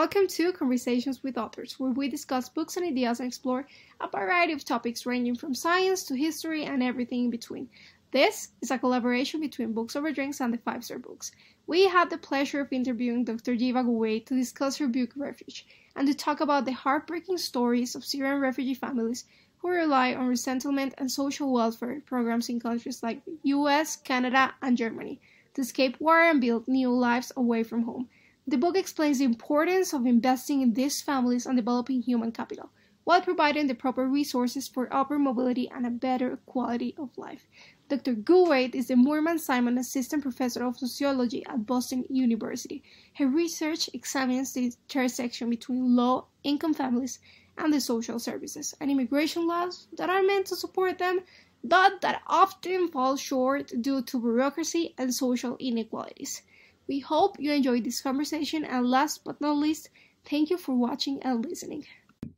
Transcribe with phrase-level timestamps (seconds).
[0.00, 3.66] Welcome to Conversations with Authors, where we discuss books and ideas and explore
[4.00, 7.68] a variety of topics ranging from science to history and everything in between.
[8.10, 11.32] This is a collaboration between Books Over Drinks and the Five Star Books.
[11.66, 13.54] We had the pleasure of interviewing Dr.
[13.54, 18.02] Heba Gowayed to discuss her book Refuge and to talk about the heartbreaking stories of
[18.02, 19.26] Syrian refugee families
[19.58, 24.78] who rely on resettlement and social welfare programs in countries like the US, Canada, and
[24.78, 25.20] Germany
[25.52, 28.08] to escape war and build new lives away from home.
[28.50, 32.70] The book explains the importance of investing in these families and developing human capital,
[33.04, 37.46] while providing the proper resources for upward mobility and a better quality of life.
[37.88, 38.16] Dr.
[38.16, 42.82] Gowayed is the Moorman Simon Assistant Professor of Sociology at Boston University.
[43.14, 47.20] Her research examines the intersection between low income families
[47.56, 51.20] and the social services and immigration laws that are meant to support them
[51.62, 56.42] but that often fall short due to bureaucracy and social inequalities.
[56.90, 59.90] We hope you enjoyed this conversation, and last but not least,
[60.24, 61.86] thank you for watching and listening.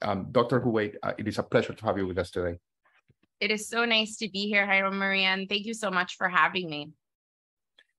[0.03, 0.61] Um, Dr.
[0.61, 2.59] Gowayed, uh, it is a pleasure to have you with us today.
[3.41, 5.47] It is so nice to be here, Jairo Marian.
[5.49, 6.91] Thank you so much for having me.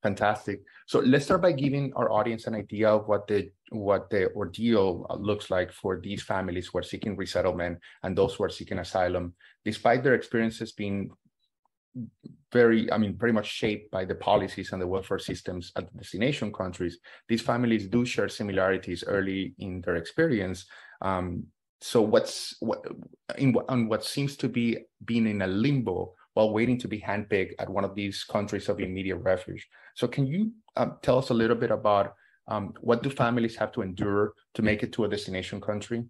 [0.03, 0.61] Fantastic.
[0.85, 5.07] So let's start by giving our audience an idea of what the what the ordeal
[5.09, 8.77] uh, looks like for these families who are seeking resettlement and those who are seeking
[8.77, 9.33] asylum,
[9.65, 11.09] despite their experiences being
[12.51, 15.97] very, I mean, very much shaped by the policies and the welfare systems at the
[15.97, 16.99] destination countries.
[17.27, 20.65] These families do share similarities early in their experience.
[21.01, 21.45] Um,
[21.81, 22.85] so what's what
[23.37, 27.53] in on what seems to be being in a limbo while waiting to be handpicked
[27.59, 29.67] at one of these countries of immediate refuge.
[29.95, 32.13] So can you um, tell us a little bit about
[32.47, 36.05] um, what do families have to endure to make it to a destination country?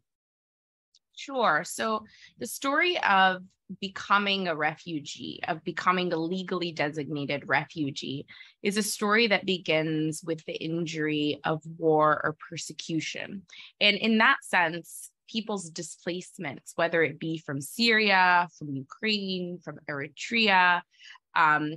[1.15, 1.63] Sure.
[1.65, 2.05] So
[2.39, 3.43] the story of
[3.79, 8.25] becoming a refugee, of becoming a legally designated refugee,
[8.61, 13.43] is a story that begins with the injury of war or persecution.
[13.79, 20.81] And in that sense, people's displacements, whether it be from Syria, from Ukraine, from Eritrea,
[21.35, 21.75] um,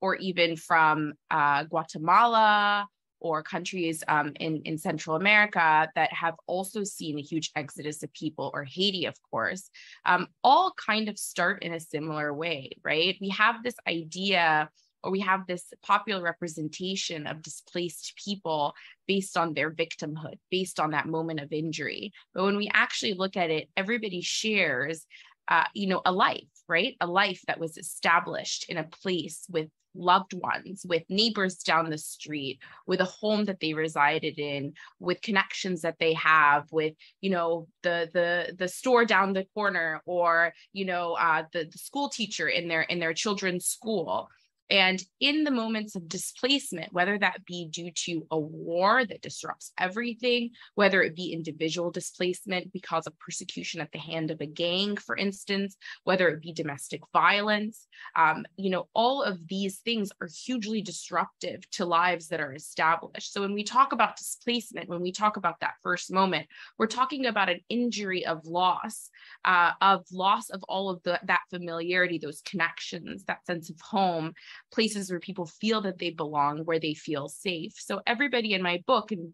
[0.00, 2.86] or even from uh, Guatemala
[3.20, 8.12] or countries um, in, in Central America that have also seen a huge exodus of
[8.12, 9.70] people, or Haiti, of course,
[10.04, 13.16] um, all kind of start in a similar way, right?
[13.20, 14.70] We have this idea
[15.02, 18.74] or we have this popular representation of displaced people
[19.06, 22.12] based on their victimhood, based on that moment of injury.
[22.34, 25.06] But when we actually look at it, everybody shares,
[25.48, 26.94] uh, you know, a life, right?
[27.00, 29.68] A life that was established in a place with
[29.98, 35.22] loved ones, with neighbors down the street, with a home that they resided in, with
[35.22, 40.52] connections that they have, with you know the the the store down the corner, or
[40.72, 44.28] you know uh, the the school teacher in their in their children's school.
[44.68, 49.72] And in the moments of displacement, whether that be due to a war that disrupts
[49.78, 54.96] everything, whether it be individual displacement because of persecution at the hand of a gang,
[54.96, 60.28] for instance, whether it be domestic violence, um, you know, all of these things are
[60.44, 63.32] hugely disruptive to lives that are established.
[63.32, 66.46] So when we talk about displacement, when we talk about that first moment,
[66.78, 69.10] we're talking about an injury of loss,
[69.44, 74.32] uh, of loss of all of the, that familiarity, those connections, that sense of home
[74.72, 77.72] places where people feel that they belong, where they feel safe.
[77.76, 79.32] So everybody in my book and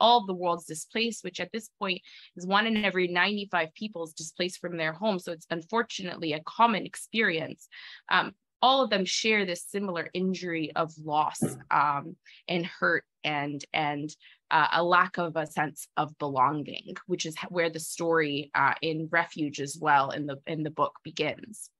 [0.00, 2.02] all the world's displaced, which at this point
[2.36, 5.18] is one in every 95 people is displaced from their home.
[5.18, 7.68] So it's unfortunately a common experience.
[8.10, 11.38] Um, all of them share this similar injury of loss
[11.70, 12.16] um,
[12.48, 14.10] and hurt and and
[14.50, 19.08] uh, a lack of a sense of belonging, which is where the story uh, in
[19.10, 21.70] refuge as well in the in the book begins.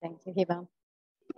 [0.00, 0.66] Thank you, Heba.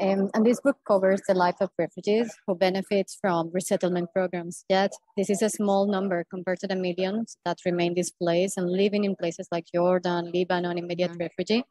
[0.01, 4.65] Um, and this book covers the life of refugees who benefit from resettlement programs.
[4.69, 9.05] Yet, this is a small number compared to the millions that remain displaced and living
[9.05, 11.21] in places like Jordan, Lebanon, immediate mm-hmm.
[11.21, 11.65] refugee.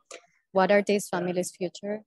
[0.52, 2.04] What are these families' future?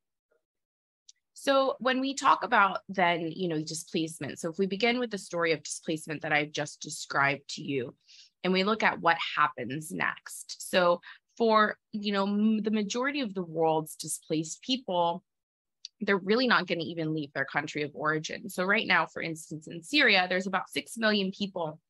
[1.35, 5.19] So when we talk about then, you know, displacement, so if we begin with the
[5.19, 7.95] story of displacement that I've just described to you,
[8.43, 10.71] and we look at what happens next.
[10.71, 11.01] So
[11.37, 15.23] for you know the majority of the world's displaced people
[16.03, 19.23] they're really not going to even leave their country of origin so right now for
[19.23, 21.81] instance in syria there's about 6 million people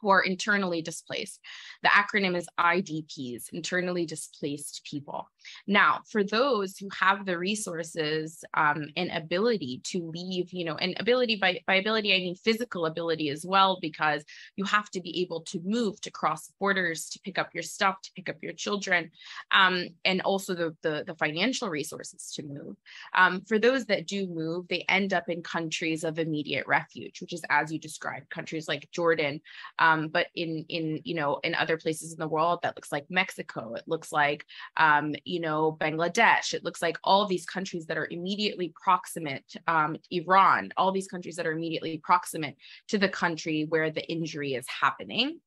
[0.00, 1.40] who are internally displaced.
[1.82, 5.28] The acronym is IDPs, internally displaced people.
[5.66, 10.96] Now, for those who have the resources um, and ability to leave, you know, and
[10.98, 14.24] ability by, by ability, I mean physical ability as well, because
[14.56, 18.00] you have to be able to move, to cross borders, to pick up your stuff,
[18.02, 19.10] to pick up your children,
[19.50, 22.76] um, and also the, the, the, financial resources to move.
[23.14, 27.32] Um, for those that do move, they end up in countries of immediate refuge, which
[27.32, 29.40] is as you described, countries like Jordan,
[29.78, 33.06] um, but in in you know in other places in the world that looks like
[33.08, 34.44] Mexico, it looks like
[34.76, 39.98] um, you know Bangladesh, it looks like all these countries that are immediately proximate, um,
[40.10, 42.56] Iran, all these countries that are immediately proximate
[42.88, 45.40] to the country where the injury is happening.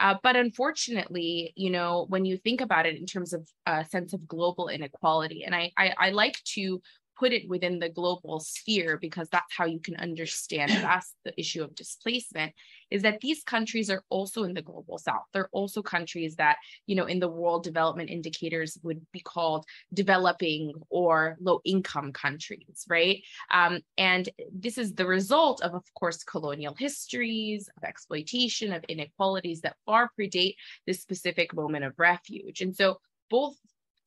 [0.00, 4.12] Uh, but unfortunately, you know, when you think about it in terms of a sense
[4.12, 6.82] of global inequality, and I, I, I like to
[7.18, 11.62] put it within the global sphere because that's how you can understand that's the issue
[11.62, 12.52] of displacement
[12.90, 15.24] is that these countries are also in the global south.
[15.32, 16.56] They're also countries that
[16.86, 22.84] you know in the world development indicators would be called developing or low income countries
[22.88, 23.22] right?
[23.52, 29.60] Um, and this is the result of of course colonial histories of exploitation of inequalities
[29.62, 30.54] that far predate
[30.86, 32.60] this specific moment of refuge.
[32.60, 32.98] And so
[33.30, 33.56] both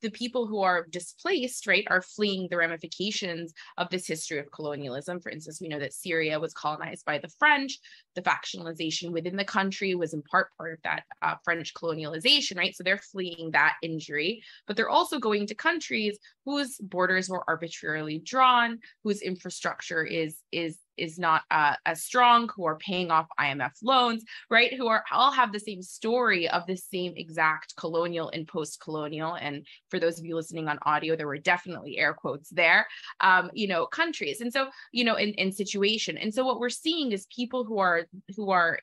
[0.02, 5.20] the people who are displaced, right, are fleeing the ramifications of this history of colonialism.
[5.20, 7.78] For instance, we know that Syria was colonized by the French.
[8.14, 12.74] The factionalization within the country was in part part of that uh, French colonialization, right?
[12.74, 18.18] So they're fleeing that injury, but they're also going to countries whose borders were arbitrarily
[18.18, 23.72] drawn, whose infrastructure is is is not uh, as strong, who are paying off IMF
[23.82, 24.72] loans, right?
[24.74, 29.34] Who are all have the same story of the same exact colonial and post-colonial.
[29.34, 32.86] And for those of you listening on audio, there were definitely air quotes there,
[33.20, 34.40] um, you know, countries.
[34.40, 36.16] And so, you know, in, in situation.
[36.18, 38.06] And so what we're seeing is people who are
[38.36, 38.78] who are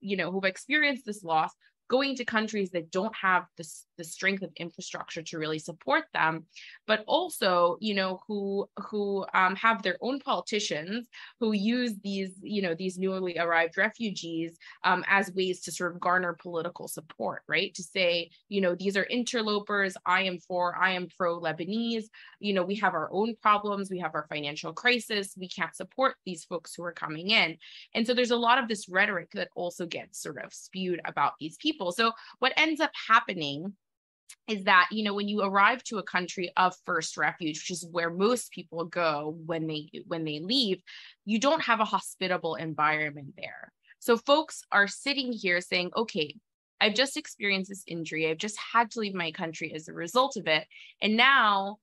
[0.00, 1.52] you know who've experienced this loss
[1.90, 6.46] going to countries that don't have the, the strength of infrastructure to really support them
[6.86, 11.08] but also you know who who um, have their own politicians
[11.40, 16.00] who use these you know these newly arrived refugees um, as ways to sort of
[16.00, 17.74] garner political support right?
[17.74, 22.04] To say you know these are interlopers i am for i am pro lebanese
[22.38, 26.14] you know we have our own problems we have our financial crisis we can't support
[26.24, 27.56] these folks who are coming in.
[27.94, 31.32] And so there's a lot of this rhetoric that also gets sort of spewed about
[31.40, 31.92] these people people.
[31.92, 33.74] So what ends up happening
[34.46, 37.86] is that you know when you arrive to a country of first refuge which is
[37.90, 40.80] where most people go when they when they leave
[41.24, 43.72] you don't have a hospitable environment there.
[43.98, 46.34] So folks are sitting here saying okay
[46.80, 48.28] i've just experienced this injury.
[48.28, 50.64] I've just had to leave my country as a result of it.
[51.02, 51.78] And now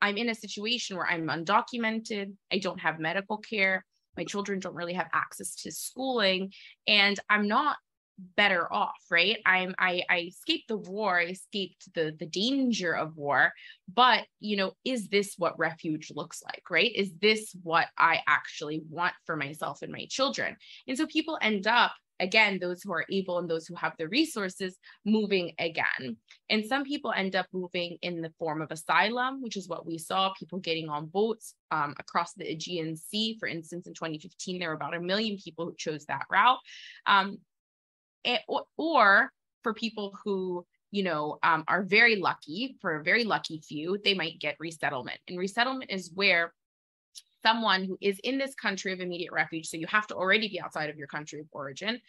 [0.00, 2.32] i'm in a situation where i'm undocumented.
[2.52, 3.84] I don't have medical care.
[4.16, 6.52] My children don't really have access to schooling.
[6.86, 7.76] And i'm not
[8.36, 9.38] better off right?
[9.46, 13.52] I'm i i escaped the war i escaped the the danger of war
[13.92, 16.92] but you know is this what refuge looks like right?
[16.94, 20.56] Is this what i actually want for myself and my children?
[20.86, 24.08] And so people end up again those who are able and those who have the
[24.08, 26.16] resources moving again.
[26.48, 29.98] And some people end up moving in the form of asylum which is what we
[29.98, 33.36] saw people getting on boats um, across the aegean sea.
[33.38, 36.58] For instance in 2015 there were about a million people who chose that route.
[37.06, 37.38] Um,
[38.48, 39.32] or, or
[39.62, 44.14] for people who you know um, are very lucky for a very lucky few they
[44.14, 45.18] might get resettlement.
[45.28, 46.52] And resettlement is where
[47.42, 50.60] someone who is in this country of immediate refuge so you have to already be
[50.60, 52.00] outside of your country of origin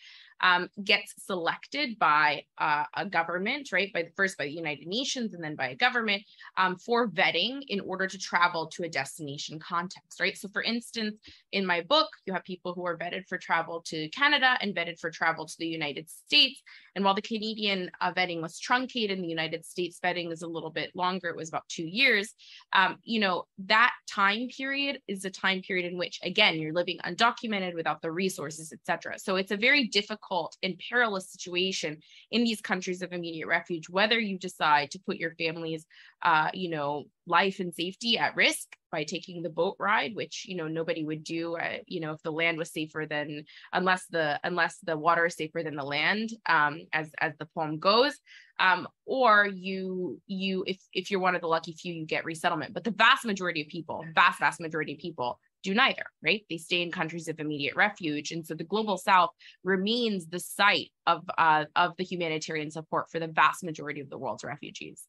[0.41, 3.91] um, gets selected by uh, a government, right?
[3.93, 6.23] By first by the United Nations and then by a government
[6.57, 10.37] um, for vetting in order to travel to a destination context, right?
[10.37, 11.15] So, for instance,
[11.51, 14.99] in my book, you have people who are vetted for travel to Canada and vetted
[14.99, 16.61] for travel to the United States.
[16.95, 20.69] And while the Canadian uh, vetting was truncated, the United States vetting is a little
[20.69, 22.33] bit longer, it was about two years.
[22.73, 26.99] Um, you know, that time period is a time period in which, again, you're living
[27.05, 29.17] undocumented without the resources, etc.
[29.19, 31.97] So it's a very difficult difficult and perilous situation
[32.31, 35.85] in these countries of immediate refuge, whether you decide to put your family's,
[36.23, 40.55] uh, you know, life and safety at risk by taking the boat ride, which you
[40.55, 41.55] know nobody would do.
[41.55, 45.35] Uh, you know, if the land was safer than unless the unless the water is
[45.35, 48.13] safer than the land, um, as as the poem goes,
[48.59, 52.73] um, or you you if if you're one of the lucky few, you get resettlement.
[52.73, 56.45] But the vast majority of people, vast vast majority of people do neither, right?
[56.49, 58.31] They stay in countries of immediate refuge.
[58.31, 59.31] And so the global south
[59.63, 64.17] remains the site of, uh, of the humanitarian support for the vast majority of the
[64.17, 65.07] world's refugees.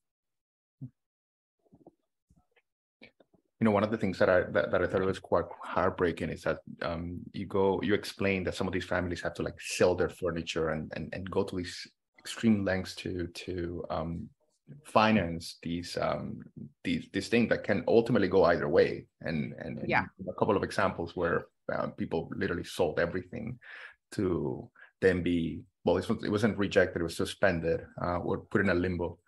[3.61, 6.29] You know, one of the things that I that, that I thought was quite heartbreaking
[6.29, 9.59] is that um, you go you explain that some of these families have to like
[9.59, 11.87] sell their furniture and and, and go to these
[12.19, 14.29] extreme lengths to to um,
[14.85, 16.41] finance these um,
[16.83, 19.07] these this thing that can ultimately go either way.
[19.21, 23.59] And and, and yeah, a couple of examples where uh, people literally sold everything
[24.13, 28.75] to then be well, it wasn't rejected; it was suspended uh, or put in a
[28.75, 29.19] limbo.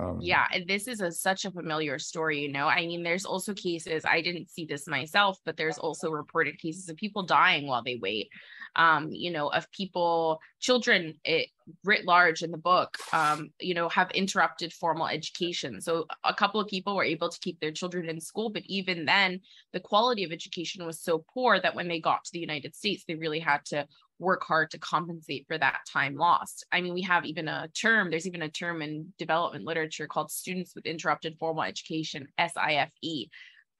[0.00, 2.40] Um, yeah, this is a, such a familiar story.
[2.40, 6.10] You know, I mean, there's also cases I didn't see this myself, but there's also
[6.10, 8.30] reported cases of people dying while they wait.
[8.74, 11.48] Um, you know, of people, children, it,
[11.84, 15.80] writ large in the book, um, you know, have interrupted formal education.
[15.80, 19.04] So a couple of people were able to keep their children in school, but even
[19.04, 19.40] then,
[19.72, 23.04] the quality of education was so poor that when they got to the United States,
[23.06, 23.86] they really had to
[24.18, 26.64] work hard to compensate for that time lost.
[26.72, 30.30] I mean, we have even a term, there's even a term in development literature called
[30.30, 32.90] students with interrupted formal education, SIFE,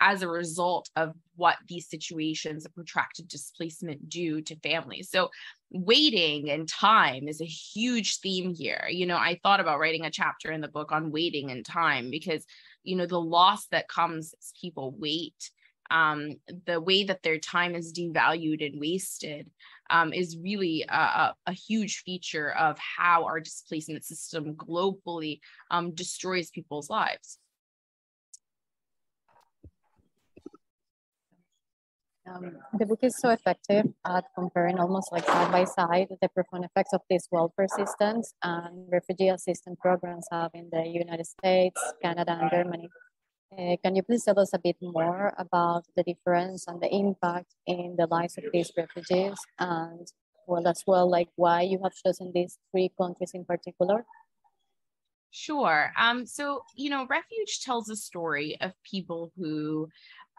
[0.01, 5.11] as a result of what these situations of protracted displacement do to families.
[5.11, 5.31] So,
[5.71, 8.87] waiting and time is a huge theme here.
[8.91, 12.11] You know, I thought about writing a chapter in the book on waiting and time
[12.11, 12.45] because,
[12.83, 15.51] you know, the loss that comes as people wait
[15.93, 19.51] um, the way that their time is devalued and wasted
[19.91, 26.51] um, is really a, a, huge feature of how our displacement system globally um, destroys
[26.51, 27.39] people's lives.
[32.25, 36.65] Um, the book is so effective at comparing almost like side by side the profound
[36.65, 42.39] effects of this welfare systems and refugee assistance programs have in the United States, Canada,
[42.41, 42.89] and Germany.
[43.59, 47.55] Uh, can you please tell us a bit more about the difference and the impact
[47.67, 50.07] in the lives of these refugees and
[50.47, 54.05] well as well like why you have chosen these three countries in particular?
[55.35, 55.93] Sure.
[55.99, 59.89] Um, so, you know, Refuge tells a story of people who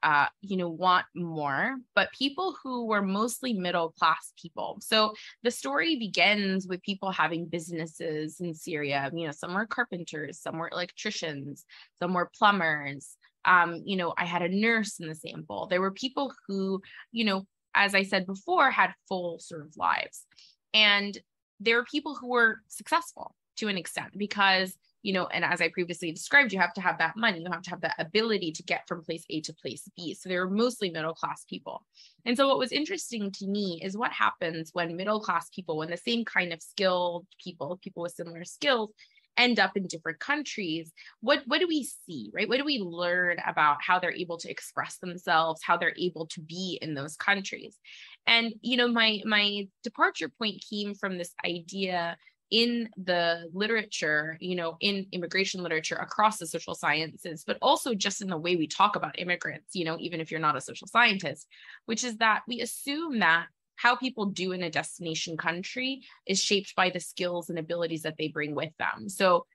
[0.03, 4.77] uh, you know, want more, but people who were mostly middle class people.
[4.81, 9.09] So the story begins with people having businesses in Syria.
[9.13, 11.65] You know, some were carpenters, some were electricians,
[11.99, 13.15] some were plumbers.
[13.45, 15.67] Um, you know, I had a nurse in the sample.
[15.67, 16.81] There were people who,
[17.13, 20.25] you know, as I said before, had full sort of lives.
[20.73, 21.17] And
[21.61, 25.67] there were people who were successful to an extent because you know, and as I
[25.67, 28.63] previously described, you have to have that money, you have to have that ability to
[28.63, 30.13] get from place A to place B.
[30.13, 31.85] So they're mostly middle class people.
[32.25, 35.89] And so what was interesting to me is what happens when middle class people, when
[35.89, 38.91] the same kind of skilled people, people with similar skills,
[39.37, 40.91] end up in different countries
[41.21, 44.47] what what do we see right what do we learn about how they're able to
[44.47, 47.79] express themselves how they're able to be in those countries
[48.27, 52.15] and you know my my departure point came from this idea
[52.51, 58.21] in the literature, you know, in immigration literature across the social sciences, but also just
[58.21, 60.87] in the way we talk about immigrants, you know, even if you're not a social
[60.87, 61.47] scientist,
[61.85, 66.75] which is that we assume that how people do in a destination country is shaped
[66.75, 69.09] by the skills and abilities that they bring with them.
[69.09, 69.45] So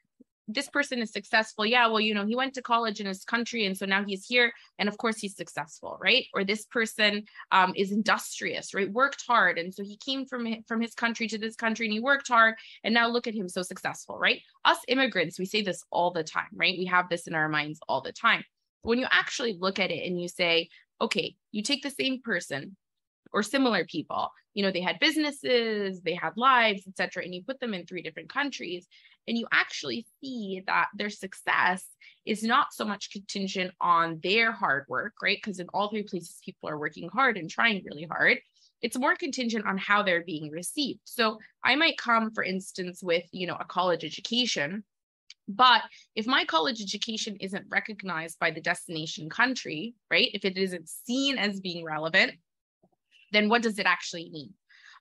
[0.49, 1.67] this person is successful.
[1.67, 4.27] Yeah well you know he went to college in his country and so now he's
[4.27, 6.27] here and of course he's successful right?
[6.35, 8.91] Or this person um, is industrious right?
[8.91, 12.01] Worked hard and so he came from from his country to this country and he
[12.01, 14.41] worked hard and now look at him so successful right?
[14.65, 16.79] Us immigrants we say this all the time right?
[16.79, 18.43] We have this in our minds all the time.
[18.83, 20.69] When you actually look at it and you say
[21.01, 22.77] okay you take the same person
[23.33, 24.31] or similar people.
[24.55, 28.03] You know they had businesses they had lives etc and you put them in three
[28.03, 28.89] different countries
[29.29, 31.87] and you actually see that their success
[32.27, 35.39] is not so much contingent on their hard work right?
[35.43, 38.39] Because in all three places people are working hard and trying really hard.
[38.81, 41.01] It's more contingent on how they're being received.
[41.05, 44.83] So i might come for instance with you know a college education
[45.49, 45.83] but
[46.15, 50.29] if my college education isn't recognized by the destination country, right?
[50.35, 52.33] If it isn't seen as being relevant,
[53.33, 54.55] then what does it actually mean?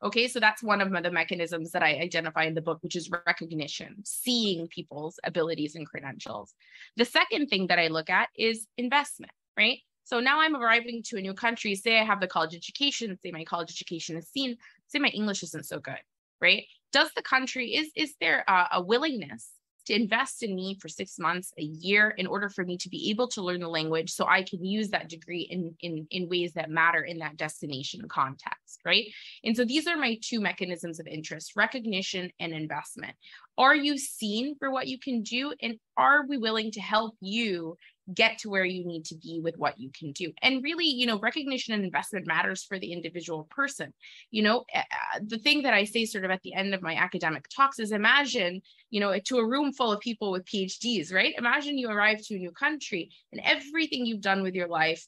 [0.03, 3.09] Okay, so that's one of the mechanisms that I identify in the book, which is
[3.09, 6.53] recognition, seeing people's abilities and credentials.
[6.97, 9.79] The second thing that I look at is investment, right?
[10.03, 11.73] So now I'm arriving to a new country.
[11.73, 14.57] Say I have the college education, say my college education is seen,
[14.87, 15.99] say my English isn't so good,
[16.39, 16.63] right?
[16.93, 19.49] Does the country, is, is there a, a willingness
[19.87, 23.09] to invest in me for six months, a year, in order for me to be
[23.09, 26.53] able to learn the language so I can use that degree in, in, in ways
[26.53, 29.05] that matter in that destination context, right?
[29.43, 33.15] And so these are my two mechanisms of interest recognition and investment.
[33.57, 35.53] Are you seen for what you can do?
[35.61, 37.77] And are we willing to help you
[38.13, 40.31] get to where you need to be with what you can do.
[40.41, 43.93] And really you know recognition and investment matters for the individual person.
[44.31, 44.81] You know uh,
[45.25, 47.91] the thing that i say sort of at the end of my academic talks is
[47.91, 51.33] imagine you know to a room full of people with phds right?
[51.37, 55.05] Imagine you arrive to a new country and everything you've done with your life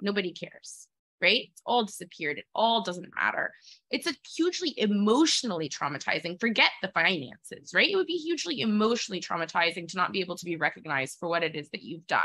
[0.00, 0.88] nobody cares
[1.22, 1.48] right?
[1.50, 2.38] It's all disappeared.
[2.38, 3.52] It all doesn't matter.
[3.90, 6.40] It's a hugely emotionally traumatizing.
[6.40, 7.88] Forget the finances, right?
[7.88, 11.42] It would be hugely emotionally traumatizing to not be able to be recognized for what
[11.42, 12.20] it is that you've done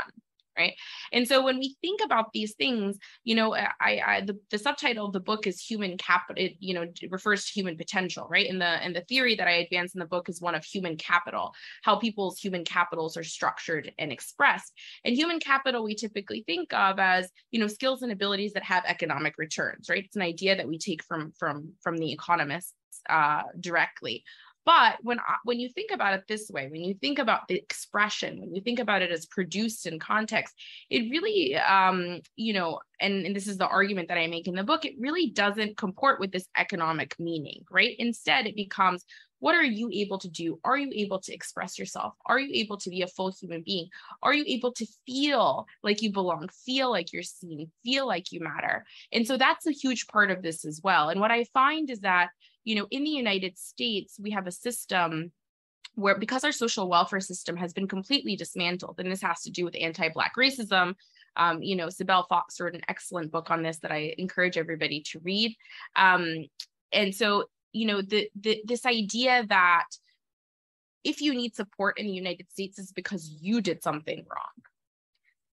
[0.58, 0.74] right?
[1.12, 5.06] And so when we think about these things you know i, I the, the subtitle
[5.06, 8.48] of the book is human capital it you know refers to human potential right?
[8.48, 10.96] And the and the theory that i advance in the book is one of human
[10.96, 14.72] capital how people's human capitals are structured and expressed.
[15.04, 18.84] And human capital we typically think of as you know skills and abilities that have
[18.86, 20.04] economic returns right?
[20.04, 22.74] It's an idea that we take from from from the economists
[23.08, 24.24] uh, directly
[24.64, 28.40] but when when you think about it this way, when you think about the expression,
[28.40, 30.54] when you think about it as produced in context,
[30.90, 34.54] it really, um, you know, and, and this is the argument that I make in
[34.54, 37.94] the book, it really doesn't comport with this economic meaning, right?
[37.98, 39.04] Instead, it becomes
[39.40, 40.58] what are you able to do?
[40.64, 42.14] Are you able to express yourself?
[42.26, 43.88] Are you able to be a full human being?
[44.22, 48.40] Are you able to feel like you belong, feel like you're seen, feel like you
[48.40, 48.84] matter?
[49.12, 51.08] And so that's a huge part of this as well.
[51.08, 52.30] And what I find is that
[52.64, 55.32] you know, in the United States, we have a system
[55.94, 59.64] where because our social welfare system has been completely dismantled, and this has to do
[59.64, 60.94] with anti-Black racism.
[61.36, 65.02] Um, you know, Cybelle Fox wrote an excellent book on this that I encourage everybody
[65.10, 65.56] to read.
[65.94, 66.46] Um,
[66.92, 69.86] and so, you know, the, the this idea that
[71.04, 74.64] if you need support in the United States is because you did something wrong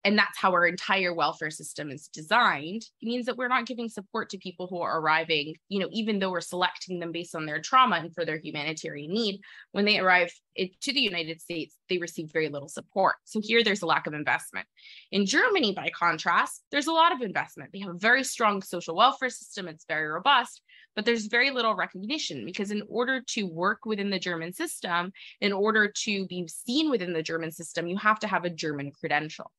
[0.04, 3.88] and that's how our entire welfare system is designed it means that we're not giving
[3.88, 7.46] support to people who are arriving you know even though we're selecting them based on
[7.46, 9.40] their trauma and for their humanitarian need.
[9.72, 13.16] When they arrive to the united states they receive very little support.
[13.24, 14.66] So here there's a lack of investment.
[15.10, 17.70] In germany by contrast there's a lot of investment.
[17.72, 19.68] They have a very strong social welfare system.
[19.68, 20.62] It's very robust
[20.94, 25.50] but there's very little recognition because in order to work within the german system in
[25.50, 29.50] order to be seen within the german system you have to have a german credential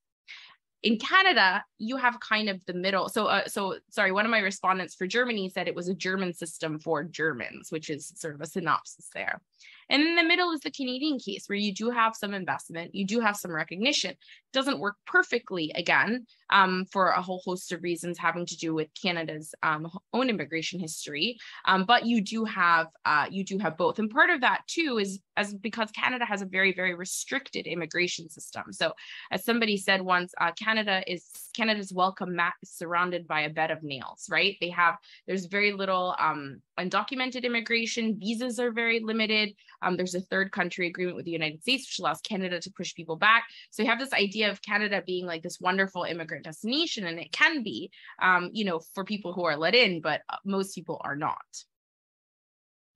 [0.83, 3.07] in Canada, you have kind of the middle.
[3.07, 6.33] So, uh, so sorry, one of my respondents for Germany said it was a German
[6.33, 9.41] system for Germans, which is sort of a synopsis there.
[9.89, 13.05] And in the middle is the Canadian case where you do have some investment, you
[13.05, 14.11] do have some recognition.
[14.11, 14.17] It
[14.53, 18.87] doesn't work perfectly again um, for a whole host of reasons having to do with
[18.99, 21.37] Canada's um, own immigration history.
[21.65, 24.99] Um, but you do have uh, you do have both, and part of that too
[24.99, 28.71] is as because Canada has a very very restricted immigration system.
[28.71, 28.93] So
[29.31, 31.25] as somebody said once, uh, Canada is
[31.55, 34.27] Canada's welcome mat is surrounded by a bed of nails.
[34.29, 34.55] Right?
[34.61, 34.95] They have
[35.27, 38.17] there's very little um, undocumented immigration.
[38.19, 39.55] Visas are very limited.
[39.83, 42.95] Um, there's a third country agreement with the United States, which allows Canada to push
[42.95, 43.45] people back.
[43.69, 47.31] So you have this idea of Canada being like this wonderful immigrant destination, and it
[47.31, 47.91] can be,
[48.21, 51.37] um, you know, for people who are let in, but uh, most people are not.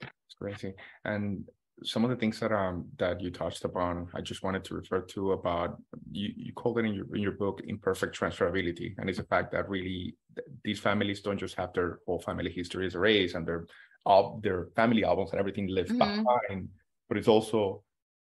[0.02, 0.74] It's crazy.
[1.06, 1.46] And
[1.84, 5.02] some of the things that um that you touched upon, I just wanted to refer
[5.02, 9.20] to about you, you called it in your in your book imperfect transferability, and it's
[9.20, 10.16] a fact that really
[10.64, 13.68] these families don't just have their whole family history as a and their
[14.06, 16.24] all their family albums and everything lives mm-hmm.
[16.24, 16.70] behind,
[17.10, 17.84] but it's also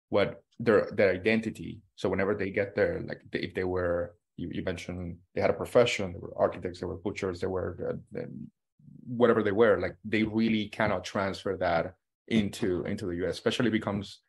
[0.10, 1.82] what their their identity.
[1.96, 5.54] So whenever they get there, like if they were you, you mentioned they had a
[5.54, 8.22] profession, they were architects, they were butchers, they were uh,
[9.08, 11.96] whatever they were, like they really cannot transfer that
[12.32, 14.22] into into the US, especially becomes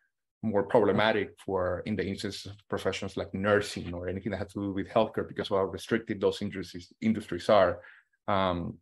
[0.42, 4.60] more problematic for in the instance of professions like nursing or anything that has to
[4.60, 7.80] do with healthcare because how restricted those industries industries are.
[8.26, 8.78] Um,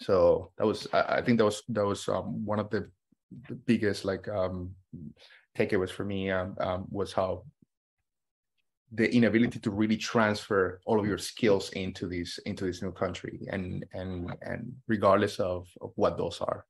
[0.00, 2.88] so that was I, I, think that was that was um, one of the,
[3.48, 4.70] the biggest like um,
[5.58, 7.44] takeaways for me um, um, was how
[8.94, 13.40] the inability to really transfer all of your skills into this into this new country
[13.50, 16.64] and and and regardless of, of what those are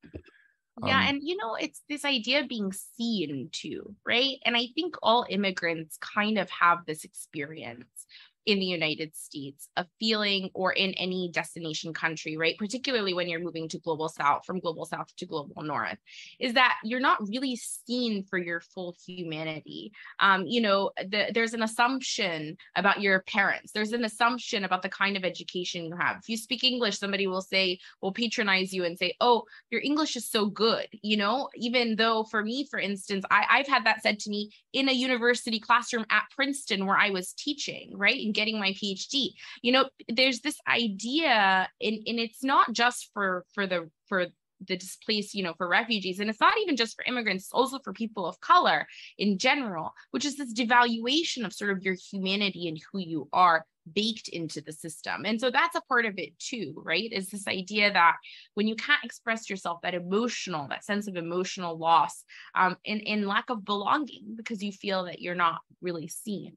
[0.80, 4.36] yeah, um, and you know, it's this idea of being seen too, right?
[4.44, 8.06] And I think all immigrants kind of have this experience
[8.46, 12.58] in the United States, a feeling or in any destination country, right?
[12.58, 15.98] Particularly when you're moving to global south, from global south to global north,
[16.40, 19.92] is that you're not really seen for your full humanity.
[20.18, 24.88] Um, you know, the, there's an assumption about your parents, there's an assumption about the
[24.88, 26.16] kind of education you have.
[26.16, 30.16] If you speak English, somebody will say, will patronize you and say, oh, your English
[30.16, 34.02] is so good, you know, even though for me, for instance, I, I've had that
[34.02, 38.31] said to me in a university classroom at Princeton where I was teaching, right?
[38.32, 43.66] Getting my phd you know there's this idea and, and it's not just for for
[43.66, 44.26] the for
[44.66, 46.20] the displaced, you know, for refugees.
[46.20, 48.86] And it's not even just for immigrants, it's also for people of color
[49.18, 53.66] in general, which is this devaluation of sort of your humanity and who you are
[53.92, 55.24] baked into the system.
[55.24, 57.10] And so that's a part of it too, right?
[57.12, 58.16] Is this idea that
[58.54, 63.26] when you can't express yourself, that emotional, that sense of emotional loss um, and, and
[63.26, 66.54] lack of belonging because you feel that you're not really seen.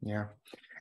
[0.00, 0.26] Yeah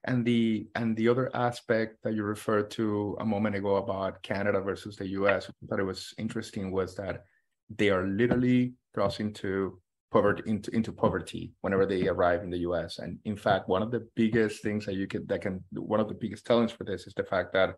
[0.05, 4.59] And the and the other aspect that you referred to a moment ago about Canada
[4.59, 7.23] versus the US, I thought it was interesting was that
[7.69, 9.79] they are literally crossing to
[10.11, 12.99] poverty into, into poverty whenever they arrive in the US.
[12.99, 16.09] And in fact, one of the biggest things that you could that can one of
[16.09, 17.75] the biggest tellings for this is the fact that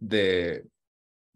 [0.00, 0.62] the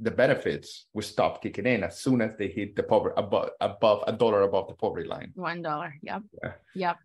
[0.03, 4.05] the benefits will stop kicking in as soon as they hit the poverty above above
[4.07, 5.33] a dollar above the poverty line.
[5.35, 5.95] One dollar.
[6.03, 6.23] Yep.
[6.43, 6.53] Yeah.
[6.75, 6.97] Yep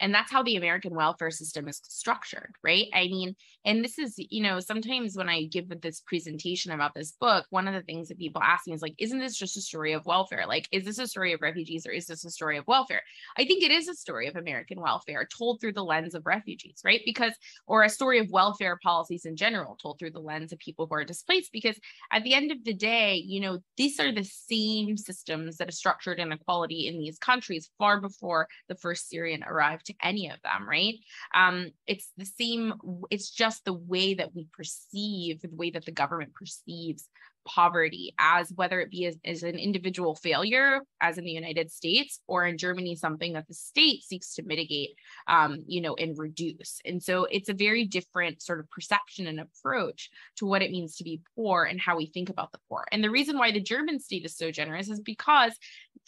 [0.00, 2.86] and that's how the american welfare system is structured right?
[2.94, 3.34] I mean
[3.64, 7.68] and this is you know sometimes when i give this presentation about this book one
[7.68, 10.06] of the things that people ask me is like isn't this just a story of
[10.06, 10.44] welfare?
[10.46, 13.02] Like is this a story of refugees or is this a story of welfare?
[13.36, 16.80] I think it is a story of american welfare told through the lens of refugees
[16.84, 17.00] right?
[17.04, 17.32] Because
[17.66, 20.94] or a story of welfare policies in general told through the lens of people who
[20.94, 21.52] are displaced.
[21.52, 21.78] Because
[22.12, 25.72] at the end of the day you know these are the same systems that are
[25.72, 30.68] structured inequality in these countries far before the first syrian arrived to any of them,
[30.68, 30.94] right?
[31.34, 32.74] Um, it's the same,
[33.10, 37.08] it's just the way that we perceive, the way that the government perceives
[37.48, 42.20] poverty as whether it be as, as, an individual failure as in the united states
[42.26, 44.90] or in germany something that the state seeks to mitigate
[45.28, 49.40] um, you know and reduce and so it's a very different sort of perception and
[49.40, 52.84] approach to what it means to be poor and how we think about the poor
[52.92, 55.56] and the reason why the german state is so generous is because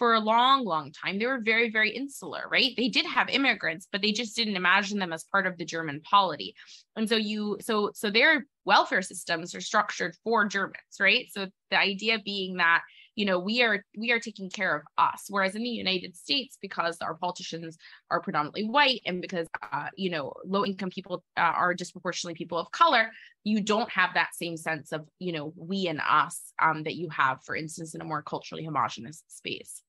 [0.01, 1.19] for a long long time.
[1.19, 2.73] They were very very insular right?
[2.75, 6.01] They did have immigrants but they just didn't imagine them as part of the german
[6.01, 6.55] polity.
[6.97, 11.27] And so you so so their welfare systems are structured for germans right?
[11.31, 12.81] So the idea being that
[13.15, 16.57] you know we are we are taking care of us whereas in the united states
[16.63, 17.77] because our politicians
[18.11, 22.57] are predominantly white and because uh, you know low income people uh, are disproportionately people
[22.57, 23.11] of color
[23.43, 27.09] you don't have that same sense of you know we and us um, that you
[27.11, 29.83] have for instance in a more culturally homogenous space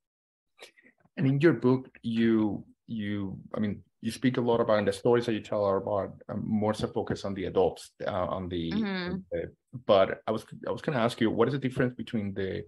[1.18, 4.94] and in your book you you i mean you speak a lot about and the
[4.94, 8.50] stories that you tell are about um, more so focus on the adults uh, on
[8.50, 9.18] the, mm-hmm.
[9.32, 9.52] the,
[9.86, 12.64] but i was i was going to ask you what is the difference between the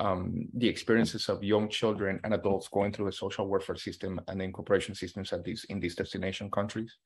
[0.00, 4.40] um, the experiences of young children and adults going through the social welfare system and
[4.40, 6.96] the incorporation systems at these in these destination countries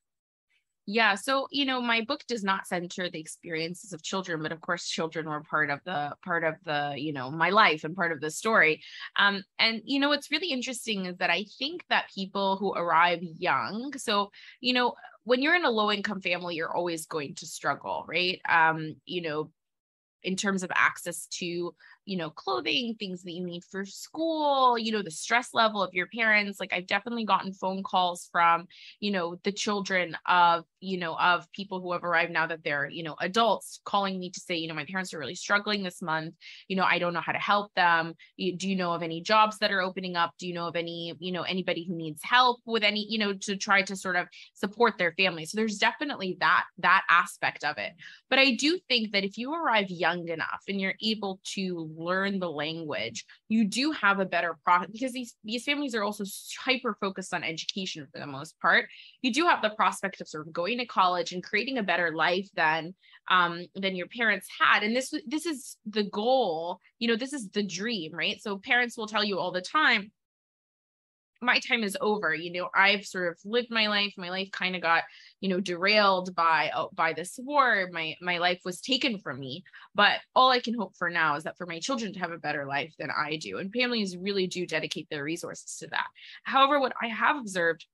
[0.90, 4.60] yeah so you know my book does not center the experiences of children but of
[4.62, 8.10] course children were part of the part of the you know my life and part
[8.10, 8.82] of the story.
[9.16, 13.20] Um and you know what's really interesting is that i think that people who arrive
[13.22, 14.30] young so
[14.62, 18.40] you know when you're in a low income family you're always going to struggle right?
[18.48, 19.50] Um you know
[20.22, 21.74] in terms of access to
[22.08, 25.92] you know clothing things that you need for school you know the stress level of
[25.92, 28.66] your parents like i've definitely gotten phone calls from
[28.98, 32.88] you know the children of you know of people who have arrived now that they're
[32.88, 36.00] you know adults calling me to say you know my parents are really struggling this
[36.00, 36.34] month.
[36.68, 38.14] You know i don't know how to help them.
[38.38, 40.32] Do you know of any jobs that are opening up?
[40.38, 43.34] Do you know of any you know anybody who needs help with any you know
[43.34, 45.44] to try to sort of support their family.
[45.44, 47.92] So there's definitely that that aspect of it.
[48.30, 52.38] But i do think that if you arrive young enough and you're able to learn
[52.38, 56.24] the language, you do have a better product because these these families are also
[56.58, 58.86] hyper focused on education for the most part.
[59.22, 62.14] You do have the prospect of sort of going to college and creating a better
[62.14, 62.94] life than
[63.30, 64.82] um, than your parents had.
[64.82, 66.80] And this this is the goal.
[66.98, 68.40] You know, this is the dream, right?
[68.40, 70.10] So parents will tell you all the time
[71.40, 74.74] my time is over you know i've sort of lived my life my life kind
[74.74, 75.04] of got
[75.40, 79.62] you know derailed by uh, by this war my my life was taken from me.
[79.94, 82.38] But all i can hope for now is that for my children to have a
[82.38, 86.06] better life than i do and families really do dedicate their resources to that.
[86.44, 87.86] However what i have observed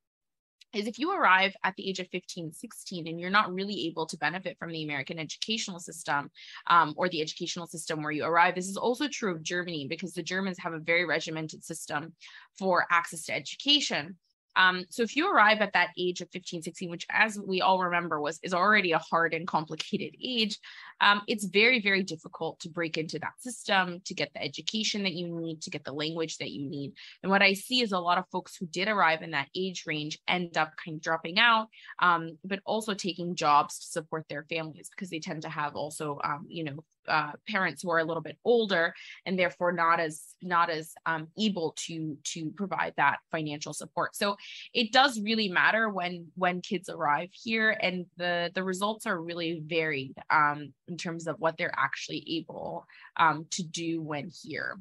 [0.74, 4.06] is if you arrive at the age of 15, 16, and you're not really able
[4.06, 6.30] to benefit from the American educational system
[6.66, 10.12] um, or the educational system where you arrive, this is also true of Germany because
[10.12, 12.12] the Germans have a very regimented system
[12.58, 14.16] for access to education.
[14.56, 17.78] Um, so if you arrive at that age of 15, 16, which as we all
[17.78, 20.58] remember was is already a hard and complicated age,
[21.00, 25.12] um, it's very, very difficult to break into that system, to get the education that
[25.12, 26.92] you need, to get the language that you need.
[27.22, 29.84] And what I see is a lot of folks who did arrive in that age
[29.86, 31.68] range end up kind of dropping out,
[32.00, 36.18] um, but also taking jobs to support their families because they tend to have also,
[36.24, 38.94] um, you know, uh, parents who are a little bit older
[39.26, 44.36] and therefore not as not as um, able to to provide that financial support so
[44.72, 49.62] it does really matter when when kids arrive here and the the results are really
[49.66, 52.86] varied um, in terms of what they're actually able
[53.16, 54.78] um, to do when here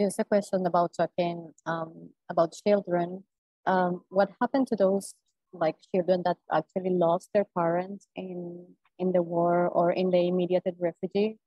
[0.00, 3.22] There's a question about talking um, about children.
[3.66, 5.12] Um, what happened to those
[5.52, 8.66] like children that actually lost their parents in
[8.98, 11.38] in the war or in the immediate refugee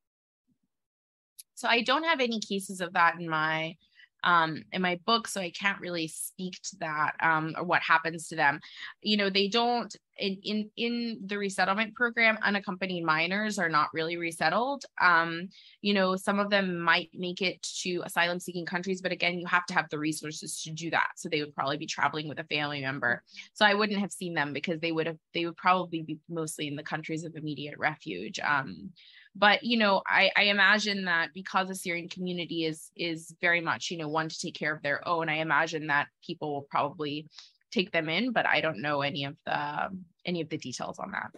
[1.53, 3.75] so i don't have any cases of that in my
[4.23, 8.27] um, in my book, so I can't really speak to that um, or what happens
[8.29, 8.59] to them.
[9.01, 12.37] You know, they don't in in in the resettlement program.
[12.41, 14.85] Unaccompanied minors are not really resettled.
[15.01, 15.49] Um,
[15.81, 19.45] you know, some of them might make it to asylum seeking countries, but again, you
[19.47, 21.11] have to have the resources to do that.
[21.15, 23.23] So they would probably be traveling with a family member.
[23.53, 26.67] So I wouldn't have seen them because they would have they would probably be mostly
[26.67, 28.39] in the countries of immediate refuge.
[28.39, 28.91] Um,
[29.35, 33.89] but you know I, I imagine that because the syrian community is is very much
[33.89, 37.27] you know one to take care of their own i imagine that people will probably
[37.73, 39.89] take them in but i don't know any of the
[40.25, 41.31] any of the details on that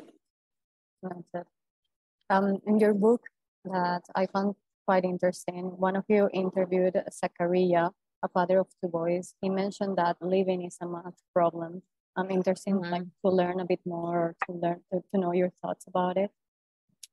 [2.30, 3.21] um, in your book
[3.63, 7.89] that i found quite interesting one of you interviewed zachariah
[8.24, 11.82] a father of two boys he mentioned that living is a math problem
[12.15, 12.91] i'm interested mm-hmm.
[12.91, 16.17] like to learn a bit more or to learn to, to know your thoughts about
[16.17, 16.32] it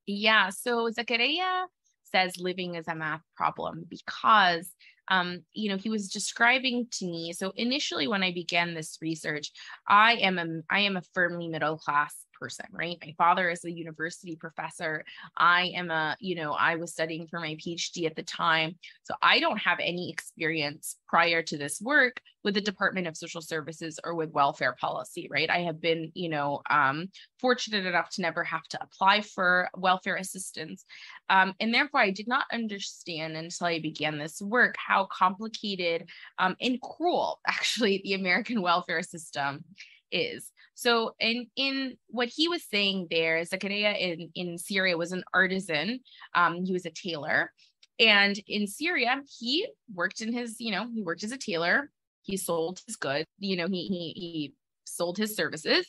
[0.06, 0.50] yeah.
[0.50, 1.66] So Zachariah
[2.04, 4.70] says living is a math problem because
[5.08, 7.32] um, you know, he was describing to me.
[7.32, 9.50] So initially, when I began this research,
[9.88, 12.98] I am a I am a firmly middle class person, right?
[13.00, 15.04] My father is a university professor.
[15.36, 18.74] I am a, you know, I was studying for my PhD at the time.
[19.04, 23.40] So I don't have any experience prior to this work with the Department of Social
[23.40, 25.48] Services or with welfare policy, right?
[25.48, 30.16] I have been, you know, um, fortunate enough to never have to apply for welfare
[30.16, 30.84] assistance.
[31.30, 36.08] Um, and therefore, I did not understand until I began this work how complicated
[36.40, 39.64] um, and cruel actually the American welfare system
[40.12, 40.50] is.
[40.74, 46.00] So in in what he was saying there, Zachariah in, in Syria was an artisan.
[46.34, 47.52] Um, he was a tailor.
[47.98, 51.90] And in Syria, he worked in his, you know, he worked as a tailor.
[52.22, 55.86] He sold his goods, you know, he he he sold his services.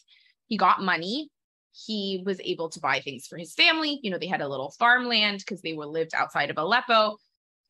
[0.47, 1.29] He got money.
[1.71, 3.99] He was able to buy things for his family.
[4.03, 7.17] You know, they had a little farmland because they were lived outside of Aleppo.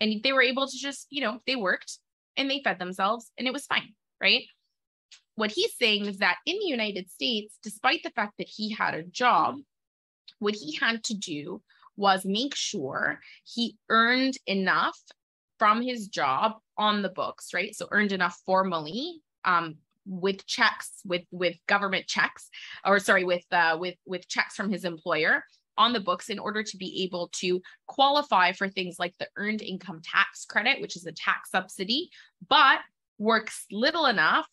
[0.02, 2.00] And they were able to just, you know, they worked
[2.36, 4.44] and they fed themselves and it was fine, right?
[5.36, 8.94] What he's saying is that in the United States, despite the fact that he had
[8.94, 9.56] a job,
[10.40, 11.62] what he had to do
[11.96, 14.98] was make sure he earned enough
[15.60, 17.76] from his job on the books, right?
[17.76, 22.50] So earned enough formally um, with checks, with with government checks,
[22.86, 25.44] or sorry, with uh, with with checks from his employer
[25.78, 29.62] on the books in order to be able to qualify for things like the earned
[29.62, 32.10] income tax credit, which is a tax subsidy,
[32.48, 32.80] but
[33.18, 34.48] works little enough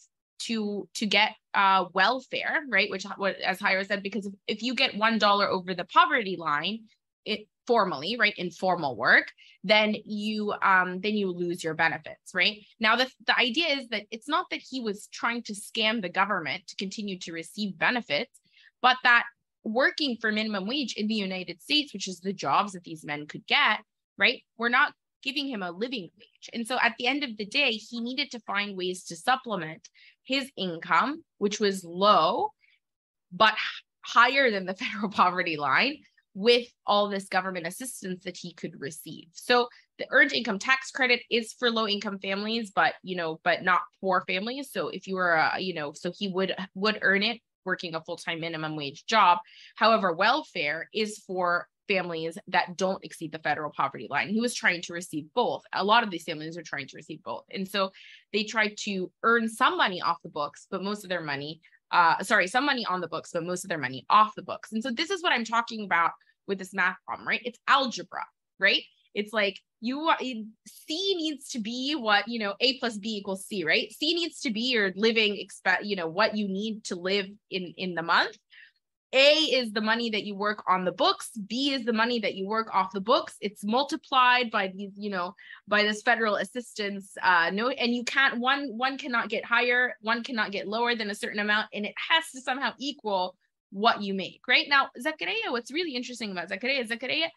[0.47, 2.91] to to get uh, welfare, right?
[2.91, 3.07] Which
[3.45, 6.81] as Jairo said, because if, if you get one dollar over the poverty line,
[7.25, 9.31] it formally, right, informal work,
[9.63, 12.59] then you um then you lose your benefits, right?
[12.79, 16.09] Now the the idea is that it's not that he was trying to scam the
[16.09, 18.41] government to continue to receive benefits,
[18.83, 19.25] but that
[19.63, 23.27] working for minimum wage in the United States, which is the jobs that these men
[23.27, 23.81] could get,
[24.17, 24.43] right?
[24.57, 26.51] We're not giving him a living wage.
[26.53, 29.89] And so at the end of the day, he needed to find ways to supplement
[30.25, 32.51] his income, which was low,
[33.33, 33.55] but
[34.03, 35.99] higher than the federal poverty line
[36.35, 39.27] with all this government assistance that he could receive.
[39.33, 43.63] So the earned income tax credit is for low income families, but you know, but
[43.63, 44.71] not poor families.
[44.73, 48.01] So if you were, a, you know, so he would would earn it working a
[48.01, 49.39] full time minimum wage job.
[49.77, 54.29] However, welfare is for families that don't exceed the federal poverty line.
[54.29, 55.63] He was trying to receive both.
[55.73, 57.45] A lot of these families are trying to receive both.
[57.51, 57.91] And so
[58.33, 62.23] they tried to earn some money off the books, but most of their money, uh,
[62.23, 64.73] sorry, some money on the books, but most of their money off the books.
[64.73, 66.13] And so this is what I'm talking about
[66.47, 67.43] with this math problem, right?
[67.45, 68.25] It's algebra,
[68.59, 68.83] right?
[69.15, 70.11] It's like you
[70.67, 73.91] C needs to be what you know A plus B equals C, right?
[73.93, 77.75] C needs to be your living expect, you know, what you need to live in
[77.77, 78.37] in the month,
[79.13, 81.31] a is the money that you work on the books.
[81.49, 83.37] B is the money that you work off the books.
[83.41, 85.35] It's multiplied by these, you know,
[85.67, 87.13] by this federal assistance.
[87.23, 91.11] Uh, no, and you can't one one cannot get higher, one cannot get lower than
[91.11, 93.37] a certain amount, and it has to somehow equal
[93.73, 94.41] what you make.
[94.47, 95.51] Right now, Zachariah.
[95.51, 97.31] What's really interesting about Zachariah, Zachariah,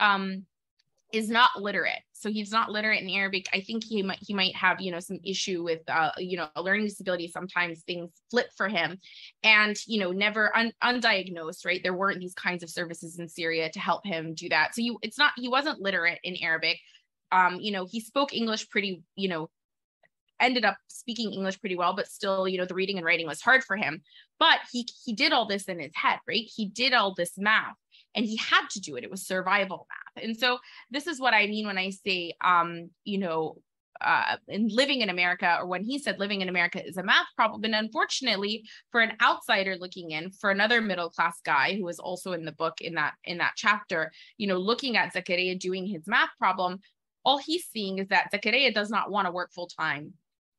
[0.00, 0.46] um,
[1.12, 2.00] is not literate.
[2.12, 3.46] So he's not literate in arabic.
[3.52, 6.48] I think he might he might have you know some issue with uh you know
[6.54, 7.28] a learning disability.
[7.28, 8.98] Sometimes things flip for him
[9.42, 11.80] and you know never un- undiagnosed right?
[11.82, 14.74] There weren't these kinds of services in syria to help him do that.
[14.74, 16.78] So you it's not he wasn't literate in arabic.
[17.32, 19.50] Um you know he spoke english pretty you know
[20.40, 23.40] ended up speaking english pretty well but still you know the reading and writing was
[23.40, 24.02] hard for him.
[24.38, 26.44] But he he did all this in his head right?
[26.54, 27.76] He did all this math
[28.14, 30.58] and he had to do it it was survival math and so
[30.90, 33.56] this is what i mean when i say um you know
[34.00, 37.26] uh, in living in America, or when he said living in America is a math
[37.36, 37.64] problem.
[37.64, 42.32] And unfortunately, for an outsider looking in, for another middle class guy who was also
[42.32, 46.06] in the book in that in that chapter, you know, looking at Zachariah doing his
[46.06, 46.78] math problem,
[47.24, 50.14] all he's seeing is that Zakaria does not want to work full time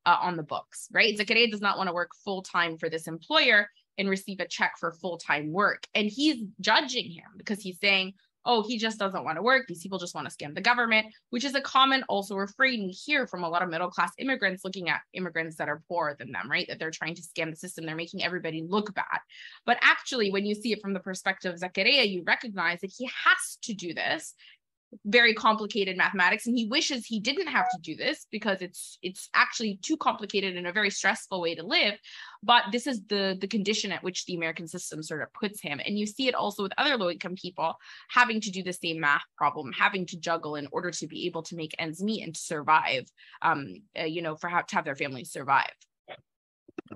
[0.06, 1.18] uh, on the books, right?
[1.18, 3.68] Zakaria does not want to work full time for this employer
[4.02, 5.86] and receive a check for full time work.
[5.94, 9.68] And he's judging him because he's saying, oh, he just doesn't want to work.
[9.68, 12.92] These people just want to scam the government, which is a common also refrain we
[12.92, 16.32] hear from a lot of middle class immigrants looking at immigrants that are poorer than
[16.32, 16.66] them, right?
[16.68, 17.86] That they're trying to scam the system.
[17.86, 19.20] They're making everybody look bad.
[19.68, 23.06] But actually, when you see it from the perspective of Zakaria, you recognize that he
[23.06, 24.34] has to do this
[25.06, 29.30] very complicated mathematics and he wishes he didn't have to do this because it's it's
[29.34, 31.98] actually too complicated and a very stressful way to live
[32.44, 35.80] but this is the the condition at which the american system sort of puts him.
[35.86, 37.76] And you see it also with other low income people
[38.10, 41.44] having to do the same math problem having to juggle in order to be able
[41.44, 43.06] to make ends meet and survive
[43.42, 45.72] um uh, you know for how to have their families survive.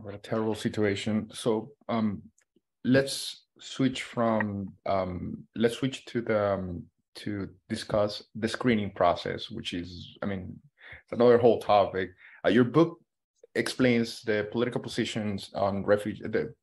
[0.02, 1.30] What a terrible situation.
[1.34, 2.24] So um
[2.84, 6.84] let's switch from um let's switch to the um,
[7.16, 10.60] to discuss the screening process, which is, I mean,
[11.04, 12.12] it's another whole topic.
[12.46, 13.00] Uh, your book
[13.56, 16.54] explains the political positions on refugee, the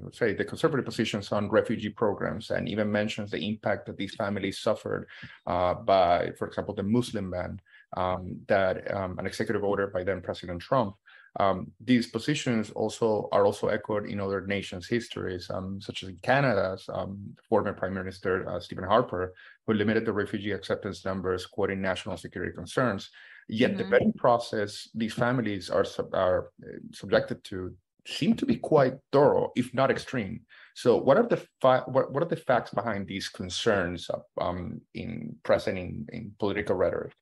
[0.00, 4.14] let's say the conservative positions on refugee programs, and even mentions the impact that these
[4.14, 5.06] families suffered
[5.46, 7.60] uh, by, for example, the Muslim ban
[7.96, 10.96] um, that um, an executive order by then President Trump
[11.38, 16.16] um, these positions also are also echoed in other nations' histories, um, such as in
[16.22, 19.34] Canada's um, former Prime Minister uh, Stephen Harper,
[19.66, 23.10] who limited the refugee acceptance numbers, quoting national security concerns.
[23.48, 23.90] Yet mm-hmm.
[23.90, 27.74] the vetting process these families are sub- are uh, subjected to
[28.06, 30.40] seem to be quite thorough, if not extreme.
[30.74, 35.36] So, what are the fi- what, what are the facts behind these concerns um, in
[35.42, 37.12] present in, in political rhetoric?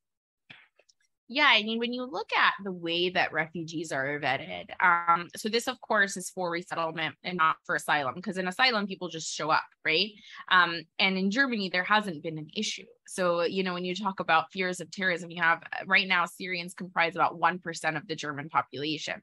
[1.29, 5.49] Yeah, I mean, when you look at the way that refugees are vetted, um, so
[5.49, 9.33] this, of course, is for resettlement and not for asylum, because in asylum, people just
[9.35, 10.11] show up, right?
[10.51, 12.85] Um, and in Germany, there hasn't been an issue.
[13.07, 16.27] So, you know, when you talk about fears of terrorism, you have uh, right now,
[16.27, 19.23] Syrians comprise about 1% of the German population.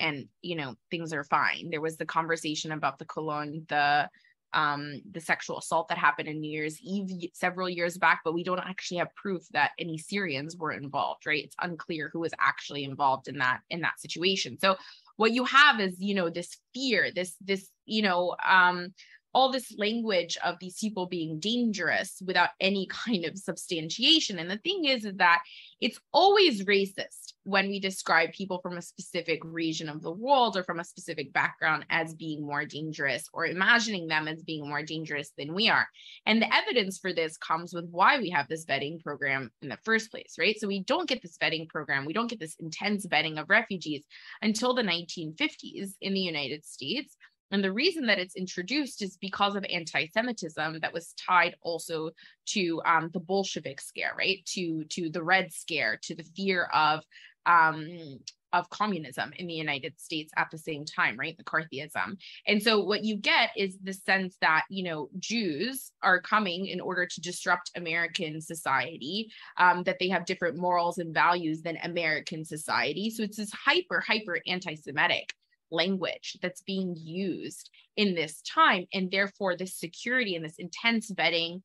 [0.00, 1.68] And, you know, things are fine.
[1.70, 4.08] There was the conversation about the Cologne, the
[4.56, 8.42] um, the sexual assault that happened in New Year's Eve several years back, but we
[8.42, 11.44] don't actually have proof that any Syrians were involved, right?
[11.44, 14.58] It's unclear who was actually involved in that in that situation.
[14.58, 14.76] So
[15.16, 18.94] what you have is, you know, this fear, this this, you know, um,
[19.36, 24.38] all this language of these people being dangerous without any kind of substantiation.
[24.38, 25.40] And the thing is, is that
[25.78, 30.64] it's always racist when we describe people from a specific region of the world or
[30.64, 35.32] from a specific background as being more dangerous or imagining them as being more dangerous
[35.36, 35.86] than we are.
[36.24, 39.78] And the evidence for this comes with why we have this vetting program in the
[39.84, 40.58] first place, right?
[40.58, 44.06] So we don't get this vetting program, we don't get this intense vetting of refugees
[44.40, 47.16] until the 1950s in the United States
[47.50, 52.10] and the reason that it's introduced is because of anti Semitism that was tied also
[52.46, 54.44] to um, the Bolshevik scare, right?
[54.54, 57.02] To, to the Red Scare, to the fear of.
[57.44, 58.18] Um,
[58.52, 61.36] of communism in the United States at the same time, right?
[61.36, 62.16] McCarthyism.
[62.46, 66.80] And so what you get is the sense that, you know, Jews are coming in
[66.80, 72.44] order to disrupt American society, um, that they have different morals and values than American
[72.44, 73.10] society.
[73.10, 75.34] So it's this hyper, hyper anti Semitic
[75.70, 78.86] language that's being used in this time.
[78.92, 81.62] And therefore, this security and this intense vetting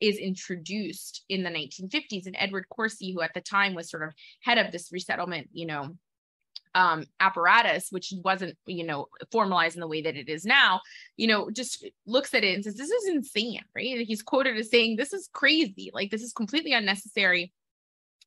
[0.00, 2.26] is introduced in the 1950s.
[2.26, 5.66] And Edward Corsi, who at the time was sort of head of this resettlement, you
[5.66, 5.96] know,
[6.74, 10.80] um, apparatus, which wasn't, you know, formalized in the way that it is now,
[11.16, 14.06] you know, just looks at it and says, this is insane, right?
[14.06, 15.90] He's quoted as saying, this is crazy.
[15.92, 17.52] Like, this is completely unnecessary.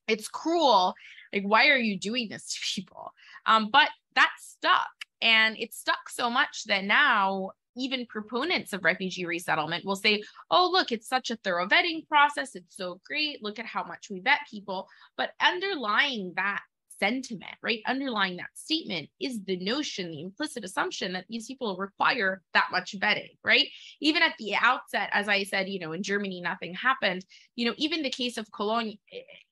[0.06, 0.94] It's cruel.
[1.32, 3.12] Like, why are you doing this to people?
[3.46, 4.86] Um, but that stuck.
[5.24, 10.68] And it stuck so much that now even proponents of refugee resettlement will say, oh,
[10.70, 12.54] look, it's such a thorough vetting process.
[12.54, 13.42] It's so great.
[13.42, 14.86] Look at how much we vet people.
[15.16, 16.60] But underlying that
[17.00, 17.80] sentiment, right?
[17.86, 22.94] Underlying that statement is the notion, the implicit assumption that these people require that much
[22.98, 23.66] vetting, right?
[24.00, 27.24] Even at the outset, as I said, you know, in Germany, nothing happened.
[27.56, 28.94] You know, even the case of Cologne,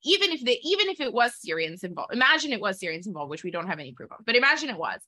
[0.05, 3.43] even if they, even if it was Syrians involved, imagine it was Syrians involved, which
[3.43, 5.01] we don't have any proof of, but imagine it was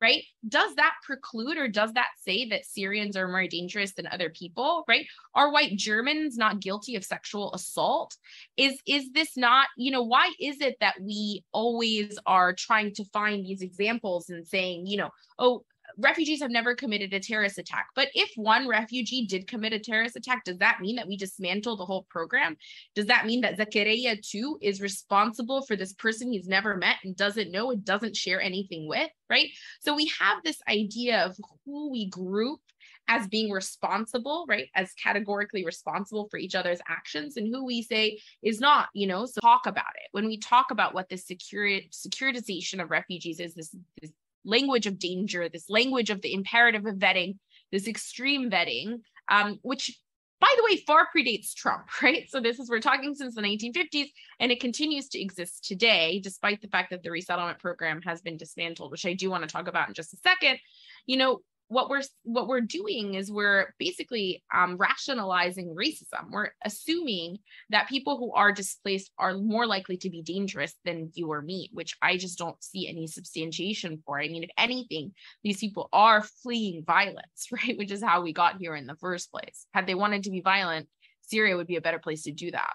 [0.00, 0.22] right?
[0.48, 4.84] Does that preclude or does that say that Syrians are more dangerous than other people,
[4.88, 5.06] right?
[5.34, 8.16] Are white Germans not guilty of sexual assault?
[8.56, 13.04] Is is this not, you know, why is it that we always are trying to
[13.06, 15.64] find these examples and saying, you know, oh,
[15.98, 17.88] refugees have never committed a terrorist attack.
[17.94, 21.76] But if one refugee did commit a terrorist attack, does that mean that we dismantle
[21.76, 22.56] the whole program?
[22.94, 27.16] Does that mean that Zakaria too is responsible for this person he's never met and
[27.16, 29.10] doesn't know and doesn't share anything with?
[29.28, 29.50] Right.
[29.80, 32.60] So we have this idea of who we group
[33.08, 34.68] as being responsible, right?
[34.74, 39.26] As categorically responsible for each other's actions, and who we say is not, you know.
[39.26, 40.08] So talk about it.
[40.12, 44.12] When we talk about what this security securitization of refugees is, this, this
[44.44, 47.38] language of danger, this language of the imperative of vetting,
[47.72, 49.98] this extreme vetting, um, which
[50.40, 52.28] by the way, far predates Trump, right?
[52.30, 54.06] So this is we're talking since the 1950s,
[54.40, 58.36] and it continues to exist today, despite the fact that the resettlement program has been
[58.36, 60.58] dismantled, which I do want to talk about in just a second.
[61.06, 66.30] You know, what we're what we're doing is we're basically um, rationalizing racism.
[66.32, 67.38] We're assuming
[67.70, 71.70] that people who are displaced are more likely to be dangerous than you or me,
[71.72, 74.20] which I just don't see any substantiation for.
[74.20, 75.12] I mean, if anything,
[75.44, 77.78] these people are fleeing violence, right?
[77.78, 79.66] Which is how we got here in the first place.
[79.72, 80.88] Had they wanted to be violent,
[81.22, 82.72] Syria would be a better place to do that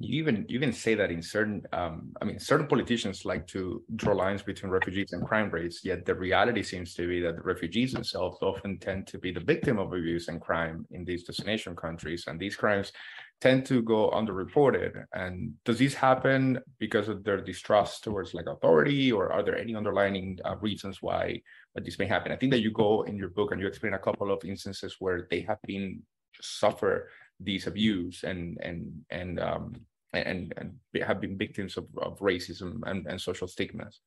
[0.00, 3.82] you even you even say that in certain um, i mean certain politicians like to
[3.96, 7.42] draw lines between refugees and crime rates yet the reality seems to be that the
[7.42, 11.74] refugees themselves often tend to be the victim of abuse and crime in these destination
[11.74, 12.92] countries and these crimes
[13.40, 15.04] tend to go underreported.
[15.12, 19.74] And does this happen because of their distrust towards like authority or are there any
[19.76, 21.40] underlying uh, reasons why
[21.76, 22.32] this may happen?
[22.32, 24.96] I think that you go in your book and you explain a couple of instances
[24.98, 26.02] where they have been
[26.40, 27.10] suffer
[27.40, 29.74] these abuse and and and um
[30.12, 34.00] and and have been victims of, of racism and, and social stigmas.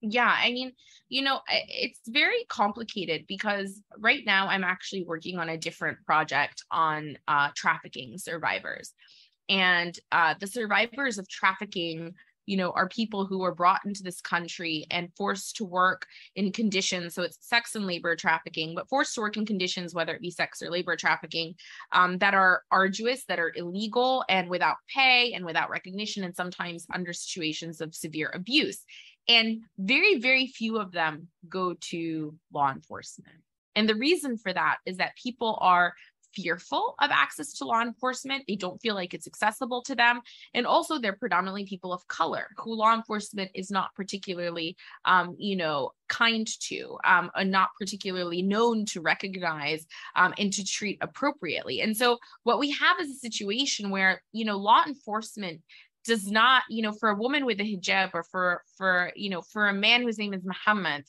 [0.00, 0.72] Yeah i mean
[1.08, 6.62] you know it's very complicated because right now i'm actually working on a different project
[6.70, 8.92] on uh, trafficking survivors.
[9.48, 12.14] And uh, the survivors of trafficking
[12.48, 16.50] you know, are people who are brought into this country and forced to work in
[16.50, 17.14] conditions.
[17.14, 20.30] So it's sex and labor trafficking, but forced to work in conditions, whether it be
[20.30, 21.56] sex or labor trafficking,
[21.92, 26.86] um, that are arduous, that are illegal and without pay and without recognition, and sometimes
[26.94, 28.82] under situations of severe abuse.
[29.28, 33.36] And very, very few of them go to law enforcement.
[33.76, 35.92] And the reason for that is that people are
[36.38, 38.44] fearful of access to law enforcement.
[38.46, 40.20] They don't feel like it's accessible to them.
[40.54, 45.56] And also, they're predominantly people of color who law enforcement is not particularly, um, you
[45.56, 49.86] know, kind to, um, and not particularly known to recognize
[50.16, 51.80] um, and to treat appropriately.
[51.80, 55.60] And so, what we have is a situation where, you know, law enforcement
[56.04, 59.42] does not you know for a woman with a hijab or for for you know
[59.42, 61.04] for a man whose name is muhammad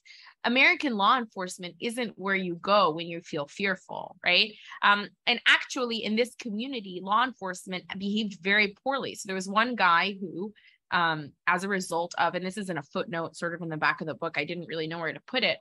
[0.45, 4.53] American law enforcement isn't where you go when you feel fearful, right?
[4.81, 9.15] Um, and actually, in this community, law enforcement behaved very poorly.
[9.15, 10.53] So there was one guy who,
[10.91, 13.77] um, as a result of, and this is in a footnote sort of in the
[13.77, 15.57] back of the book, I didn't really know where to put it,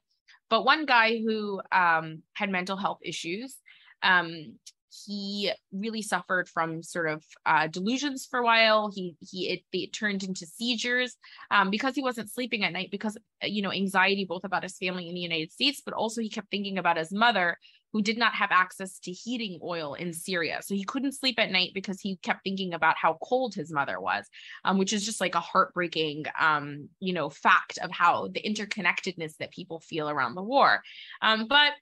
[0.49, 3.57] but one guy who um, had mental health issues.
[4.03, 4.59] Um,
[4.91, 8.91] he really suffered from sort of uh, delusions for a while.
[8.95, 11.17] He he it, it turned into seizures
[11.51, 14.77] um, because he wasn't sleeping at night because uh, you know anxiety both about his
[14.77, 17.57] family in the United States, but also he kept thinking about his mother
[17.93, 20.61] who did not have access to heating oil in Syria.
[20.63, 23.99] So he couldn't sleep at night because he kept thinking about how cold his mother
[24.01, 24.27] was,
[24.65, 29.37] um, which is just like a heartbreaking, um, you know, fact of how the interconnectedness
[29.39, 30.83] that people feel around the war.
[31.23, 31.73] Um, but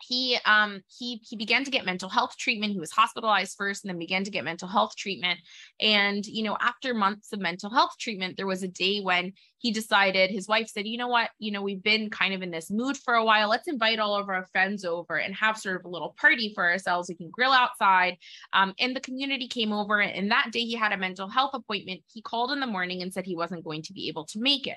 [0.00, 2.72] he um he he began to get mental health treatment.
[2.72, 5.40] He was hospitalized first and then began to get mental health treatment.
[5.80, 9.72] And you know after months of mental health treatment there was a day when he
[9.72, 11.30] decided his wife said you know what?
[11.38, 13.48] You know we've been kind of in this mood for a while.
[13.48, 16.64] Let's invite all of our friends over and have sort of a little party for
[16.64, 17.08] ourselves.
[17.08, 18.16] We can grill outside.
[18.52, 22.02] Um, and the community came over and that day he had a mental health appointment.
[22.12, 24.66] He called in the morning and said he wasn't going to be able to make
[24.66, 24.76] it.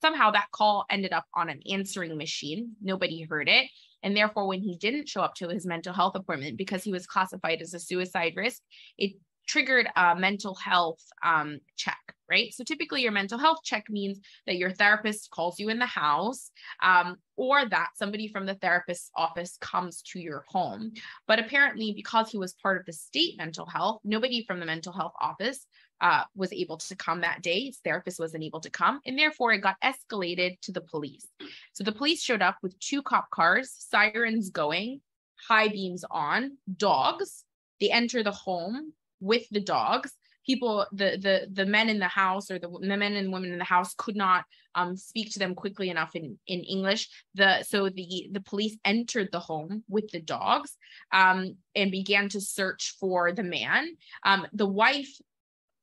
[0.00, 2.72] Somehow that call ended up on an answering machine.
[2.82, 3.66] Nobody heard it
[4.02, 7.06] and therefore, when he didn't show up to his mental health appointment because he was
[7.06, 8.62] classified as a suicide risk,
[8.98, 9.12] it
[9.46, 11.98] triggered a mental health um, check,
[12.30, 12.52] right?
[12.54, 16.50] So typically, your mental health check means that your therapist calls you in the house
[16.82, 20.92] um, or that somebody from the therapist's office comes to your home.
[21.26, 24.92] But apparently, because he was part of the state mental health, nobody from the mental
[24.92, 25.66] health office
[26.02, 27.66] uh, was able to come that day.
[27.66, 31.26] His therapist wasn't able to come, and therefore it got escalated to the police.
[31.72, 35.00] So the police showed up with two cop cars, sirens going,
[35.48, 37.44] high beams on, dogs.
[37.80, 40.12] They enter the home with the dogs.
[40.44, 43.58] People, the the the men in the house or the, the men and women in
[43.58, 44.44] the house could not
[44.74, 47.08] um, speak to them quickly enough in in English.
[47.36, 50.76] The so the the police entered the home with the dogs
[51.12, 53.96] um, and began to search for the man.
[54.24, 55.16] Um, the wife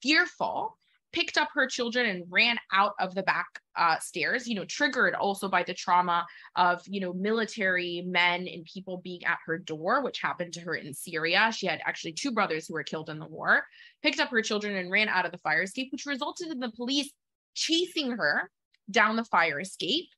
[0.02, 0.78] fearful
[1.12, 5.16] picked up her children and ran out of the back uh, stairs you know triggered
[5.16, 6.26] also by the trauma
[6.56, 10.76] of you know military men and people being at her door which happened to her
[10.76, 11.52] in syria.
[11.56, 13.64] She had actually two brothers who were killed in the war.
[14.04, 16.72] Picked up her children and ran out of the fire escape which resulted in the
[16.72, 17.12] police
[17.56, 18.50] chasing her
[18.90, 20.10] down the fire escape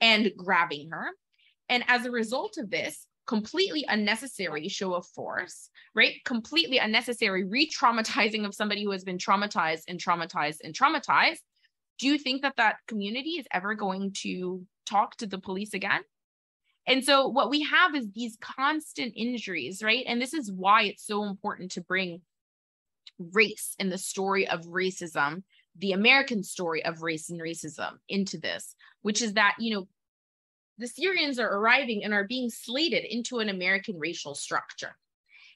[0.00, 1.06] and grabbing her.
[1.68, 6.14] And as a result of this completely unnecessary show of force, right?
[6.24, 11.38] Completely unnecessary re traumatizing of somebody who has been traumatized and traumatized and traumatized,
[12.00, 16.00] do you think that that community is ever going to talk to the police again?
[16.88, 20.04] And so what we have is these constant injuries, right?
[20.08, 22.22] And this is why it's so important to bring
[23.32, 25.44] race and the story of racism,
[25.78, 29.86] the American story of race and racism into this, which is that, you know,
[30.80, 34.96] the Syrians are arriving and are being slated into an American racial structure.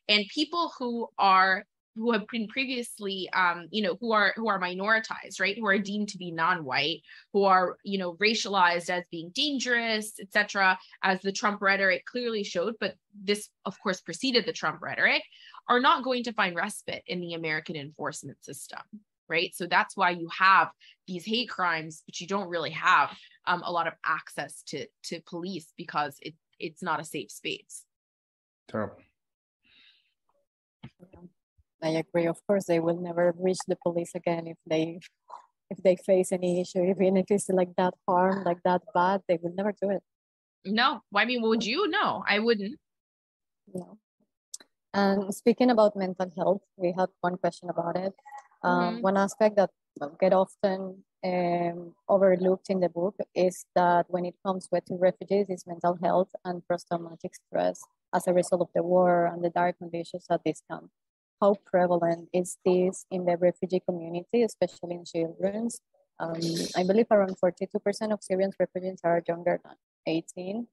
[0.09, 1.65] And people who are
[1.97, 5.79] who have been previously um, you know who are who are minoritized right who are
[5.79, 7.03] deemed to be non-white
[7.33, 12.75] who are you know racialized as being dangerous etc as the trump rhetoric clearly showed
[12.81, 15.23] but this of course preceded the trump rhetoric
[15.69, 18.81] are not going to find respite in the american enforcement system
[19.29, 20.71] right so that's why you have
[21.07, 23.11] these hate crimes but you don't really have
[23.47, 27.85] um, a lot of access to to police because it it's not a safe space
[28.69, 29.03] terrible
[31.85, 32.27] I agree.
[32.27, 35.01] Of course, they will never reach the police again if they
[35.71, 39.39] if they face any issue, even if it's like that harm, like that bad, they
[39.43, 40.03] will never do it.
[40.65, 41.89] No, I mean, would you?
[41.89, 42.79] No, I wouldn't.
[43.73, 43.99] No.
[44.95, 48.15] And speaking about mental health, we had one question about it.
[48.65, 49.03] Um, mm-hmm.
[49.03, 49.71] One aspect that
[50.19, 55.67] get often um, overlooked in the book is that when it comes to refugees, is
[55.67, 57.81] mental health and post-traumatic stress
[58.13, 60.91] as a result of the war and the dire conditions at this camp
[61.45, 65.69] how prevalent is this in the refugee community, especially in children?
[66.19, 66.41] Um,
[66.77, 70.67] I believe around 42% of Syrian refugees are younger than 18.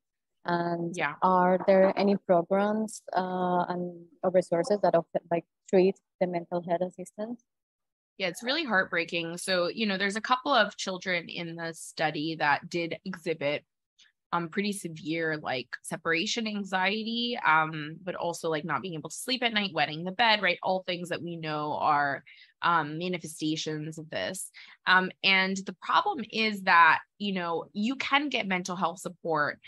[0.46, 1.16] And yeah.
[1.22, 7.44] are there any programs uh, and resources that often, like treat the mental health assistance?
[8.18, 9.38] Yeah, it's really heartbreaking.
[9.38, 13.64] So, you know, there's a couple of children in the study that did exhibit
[14.34, 19.44] um pretty severe like separation anxiety um but also like not being able to sleep
[19.44, 22.24] at night wetting the bed right all things that we know are
[22.62, 24.52] um manifestations of this
[24.88, 29.60] um and the problem is that you know you can get mental health support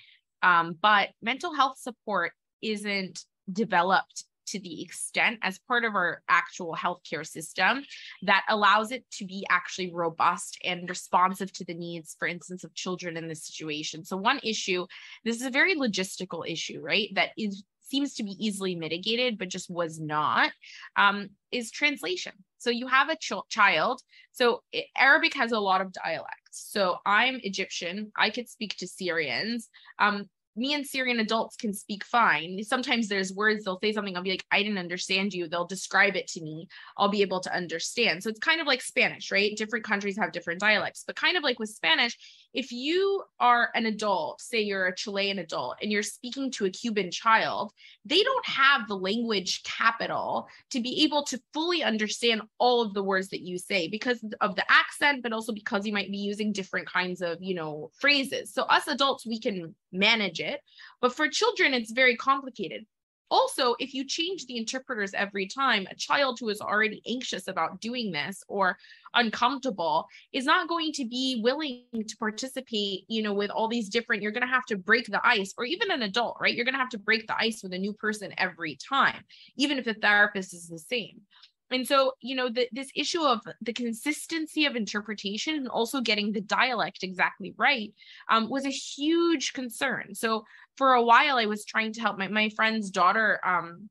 [0.43, 6.75] um but mental health support isn't developed to the extent as part of our actual
[6.75, 7.83] healthcare system
[8.23, 12.73] that allows it to be actually robust and responsive to the needs, for instance, of
[12.73, 14.03] children in this situation.
[14.03, 14.85] So, one issue,
[15.23, 17.09] this is a very logistical issue, right?
[17.15, 17.63] That is
[17.93, 20.51] seems to be easily mitigated, but just was not,
[20.95, 22.31] um, is translation.
[22.57, 24.01] So you have a ch- child.
[24.31, 26.71] So it, Arabic has a lot of dialects.
[26.71, 28.11] So I'm Egyptian.
[28.17, 29.69] I could speak to Syrians.
[29.99, 32.64] Um, me and Syrian adults can speak fine.
[32.64, 35.47] Sometimes there's words they'll say something, I'll be like, I didn't understand you.
[35.47, 36.68] They'll describe it to me.
[36.97, 38.24] I'll be able to understand.
[38.24, 39.56] So it's kind of like Spanish, right?
[39.56, 42.18] Different countries have different dialects, but kind of like with Spanish,
[42.54, 46.70] if you are an adult, say you're a Chilean adult, and you're speaking to a
[46.70, 47.74] Cuban child,
[48.06, 53.04] they don't have the language capital to be able to fully understand all of the
[53.04, 56.51] words that you say because of the accent, but also because you might be using
[56.51, 58.54] different kinds of, you know, phrases.
[58.54, 60.62] So us adults, we can manage it,
[61.01, 62.86] but for children, it's very complicated.
[63.34, 67.81] Also, if you change the interpreters every time, a child who is already anxious about
[67.81, 68.77] doing this or
[69.15, 74.21] uncomfortable is not going to be willing to participate, you know, with all these different,
[74.21, 76.53] you're going to have to break the ice, or even an adult, right?
[76.53, 79.23] You're going to have to break the ice with a new person every time,
[79.57, 81.21] even if the therapist is the same.
[81.72, 86.32] And so, you know, the, this issue of the consistency of interpretation and also getting
[86.32, 87.93] the dialect exactly right
[88.30, 90.14] um, was a huge concern.
[90.14, 90.43] So,
[90.76, 93.39] for a while, I was trying to help my, my friend's daughter.
[93.45, 93.89] Um,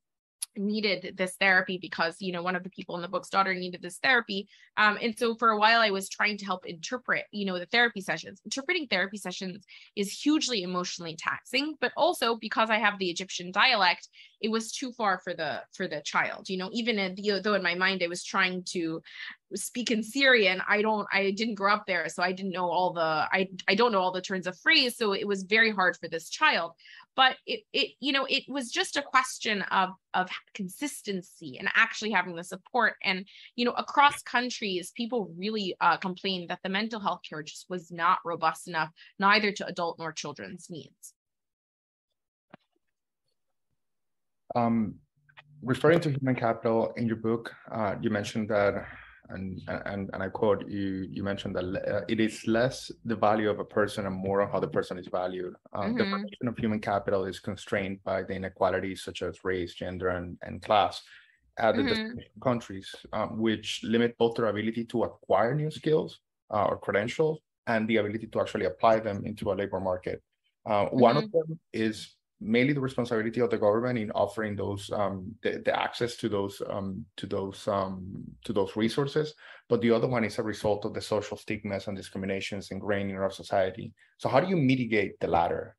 [0.57, 3.82] needed this therapy because you know one of the people in the book's daughter needed
[3.82, 4.48] this therapy.
[4.76, 7.66] Um, and so for a while i was trying to help interpret you know the
[7.66, 8.40] therapy sessions.
[8.44, 9.64] Interpreting therapy sessions
[9.96, 14.09] is hugely emotionally taxing but also because i have the egyptian dialect
[14.40, 17.62] it was too far for the for the child you know even in, though in
[17.62, 19.03] my mind i was trying to
[19.55, 22.92] speak in syrian i don't i didn't grow up there so i didn't know all
[22.92, 25.96] the i i don't know all the turns of phrase so it was very hard
[25.96, 26.72] for this child
[27.17, 32.11] but it, it you know it was just a question of of consistency and actually
[32.11, 32.95] having the support.
[33.05, 37.67] And you know across countries people really uh, complained that the mental health care just
[37.69, 41.15] was not robust enough neither to adult nor children's needs.
[44.55, 44.97] Um,
[45.63, 48.87] referring to human capital in your book uh, you mentioned that
[49.33, 53.51] and and and I quote you you mentioned that uh, it is less the value
[53.51, 55.55] of a person and more on how the person is valued.
[55.72, 55.99] Um, mm-hmm.
[55.99, 60.39] The formation of human capital is constrained by the inequalities such as race, gender, and
[60.43, 61.03] and class
[61.59, 62.18] at the mm-hmm.
[62.41, 66.20] countries, um, which limit both their ability to acquire new skills
[66.51, 70.22] uh, or credentials and the ability to actually apply them into a labor market.
[70.66, 70.99] Uh, mm-hmm.
[70.99, 71.51] One of mm-hmm.
[71.51, 76.16] them is mainly the responsibility of the government in offering those um, the, the access
[76.16, 79.34] to those um, to those um, to those resources,
[79.68, 83.16] but the other one is a result of the social stigmas and discriminations ingrained in
[83.16, 83.93] our society.
[84.18, 85.76] So how do you mitigate the latter?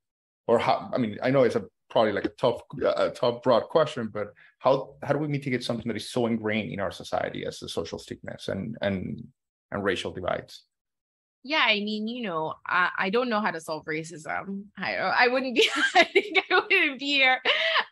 [0.47, 0.89] Or how?
[0.93, 4.27] I mean, I know it's a probably like a tough a tough broad question, but
[4.59, 7.69] how how do we mitigate something that is so ingrained in our society as the
[7.69, 9.25] social stigmas and and
[9.71, 10.65] and racial divides?
[11.43, 15.27] yeah i mean you know I, I don't know how to solve racism i i
[15.27, 17.39] wouldn't be i think i wouldn't be here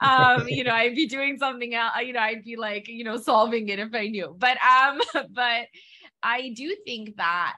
[0.01, 3.17] um you know i'd be doing something else you know i'd be like you know
[3.17, 4.36] solving it if i knew.
[4.38, 4.99] But um
[5.32, 5.67] but
[6.24, 7.55] i do think that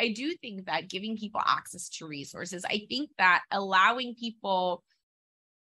[0.00, 4.82] i do think that giving people access to resources i think that allowing people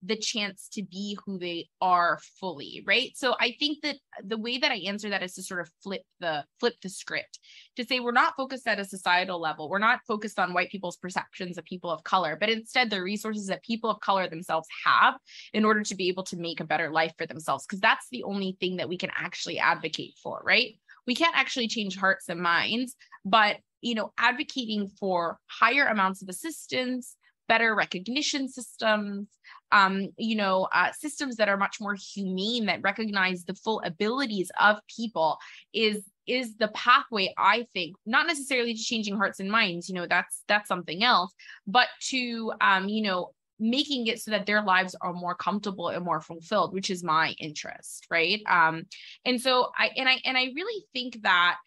[0.06, 3.12] the chance to be who they are fully right?
[3.16, 6.04] So i think that the way that i answer that is to sort of flip
[6.20, 7.40] the flip the script
[7.76, 9.70] to say we're not focused at a societal level.
[9.70, 13.48] We're not focused on white people's perceptions of people of color but instead the resources
[13.48, 15.16] that people of color themselves have
[15.54, 18.24] in order to be able to make a better life for themselves because that's the
[18.24, 20.76] only thing that we can actually advocate for right?
[21.08, 26.30] We can't actually change hearts and minds but you know advocating for higher amounts of
[26.30, 27.16] assistance
[27.48, 29.28] better recognition systems,
[29.76, 34.50] um, you know, uh, systems that are much more humane that recognize the full abilities
[34.60, 35.38] of people
[35.74, 40.08] is is the pathway i think not necessarily to changing hearts and minds you know
[40.08, 41.32] that's that's something else
[41.68, 46.04] but to um you know making it so that their lives are more comfortable and
[46.04, 48.42] more fulfilled which is my interest right?
[48.50, 48.86] Um
[49.24, 51.58] and so i and i and i really think that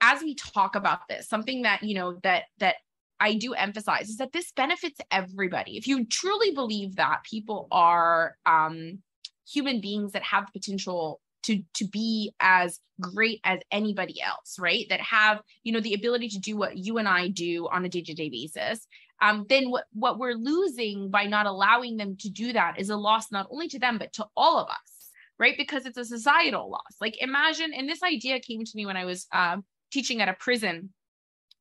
[0.00, 2.76] as we talk about this something that you know that that
[3.22, 5.76] I do emphasize is that this benefits everybody.
[5.76, 8.98] If you truly believe that people are um,
[9.48, 14.86] human beings that have potential to to be as great as anybody else, right?
[14.88, 17.88] That have you know the ability to do what you and I do on a
[17.88, 18.88] day to day basis.
[19.20, 22.96] Um, then what what we're losing by not allowing them to do that is a
[22.96, 25.56] loss not only to them but to all of us, right?
[25.56, 26.96] Because it's a societal loss.
[27.00, 29.58] Like imagine, and this idea came to me when I was uh,
[29.92, 30.90] teaching at a prison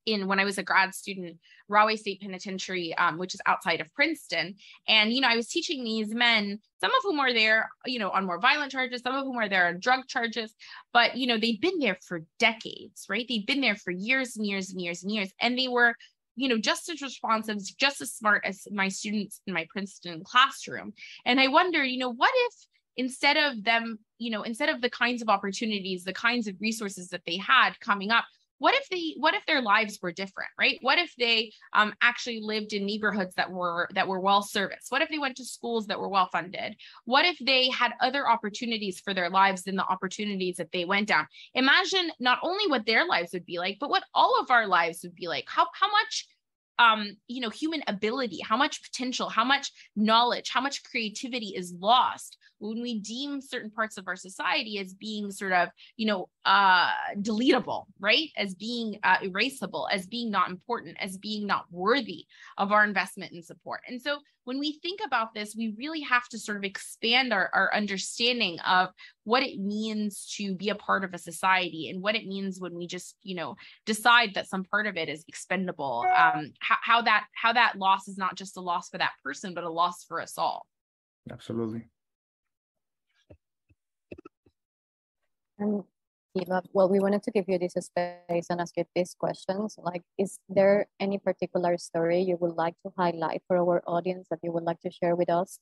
[0.06, 1.38] in when I was a grad student,
[1.68, 4.56] Rahway State Penitentiary, um, which is outside of Princeton.
[4.88, 8.10] And, you know, I was teaching these men, some of whom are there, you know,
[8.10, 10.54] on more violent charges, some of whom are there on drug charges,
[10.93, 13.26] but, you know, they've been there for decades, right?
[13.28, 15.32] They've been there for years and years and years and years.
[15.39, 15.95] And they were,
[16.36, 20.93] you know, just as responsive, just as smart as my students in my Princeton classroom.
[21.26, 22.54] And I wonder, you know, what if
[22.97, 27.10] instead of them, you know, instead of the kinds of opportunities, the kinds of resources
[27.10, 28.26] that they had coming up,
[28.62, 30.78] what if they what if their lives were different right?
[30.82, 34.91] What if they um, actually lived in neighborhoods that were that were well serviced?
[34.91, 36.76] What if they went to schools that were well funded?
[37.05, 41.07] What if they had other opportunities for their lives than the opportunities that they went
[41.07, 41.26] down?
[41.55, 44.99] Imagine not only what their lives would be like but what all of our lives
[45.01, 45.45] would be like.
[45.47, 46.28] How how much
[46.80, 51.74] um, you know, human ability, how much potential, how much knowledge, how much creativity is
[51.80, 56.30] lost when we deem certain parts of our society as being sort of, you know,
[56.46, 58.30] uh, deletable, right?
[58.38, 62.26] As being uh, erasable, as being not important, as being not worthy
[62.58, 63.82] of our investment and support.
[63.88, 67.50] And so when we think about this, we really have to sort of expand our,
[67.54, 68.89] our understanding of
[69.24, 72.76] what it means to be a part of a society and what it means when
[72.76, 76.06] we just, you know, decide that some part of it is expendable.
[76.16, 79.54] Um, how, how that how that loss is not just a loss for that person,
[79.54, 80.66] but a loss for us all.
[81.32, 81.88] Absolutely.
[85.60, 85.84] And
[86.38, 89.76] Heba, well, we wanted to give you this space and ask you these questions.
[89.78, 94.40] Like, is there any particular story you would like to highlight for our audience that
[94.42, 95.60] you would like to share with us?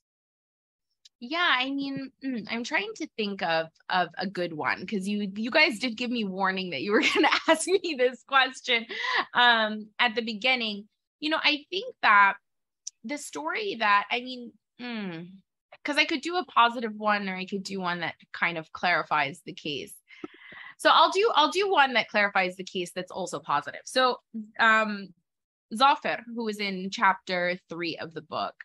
[1.20, 5.30] Yeah, I mean, mm, I'm trying to think of of a good one because you
[5.36, 8.86] you guys did give me warning that you were going to ask me this question
[9.34, 10.88] um, at the beginning.
[11.20, 12.36] You know, I think that
[13.03, 15.30] the story that I mean, mm,
[15.84, 18.72] because I could do a positive one or I could do one that kind of
[18.72, 19.93] clarifies the case.
[20.80, 23.82] So I'll do I'll do one that clarifies the case that's also positive.
[23.86, 24.17] So
[24.59, 25.09] um
[25.75, 28.55] Zafar, who is in chapter three of the book,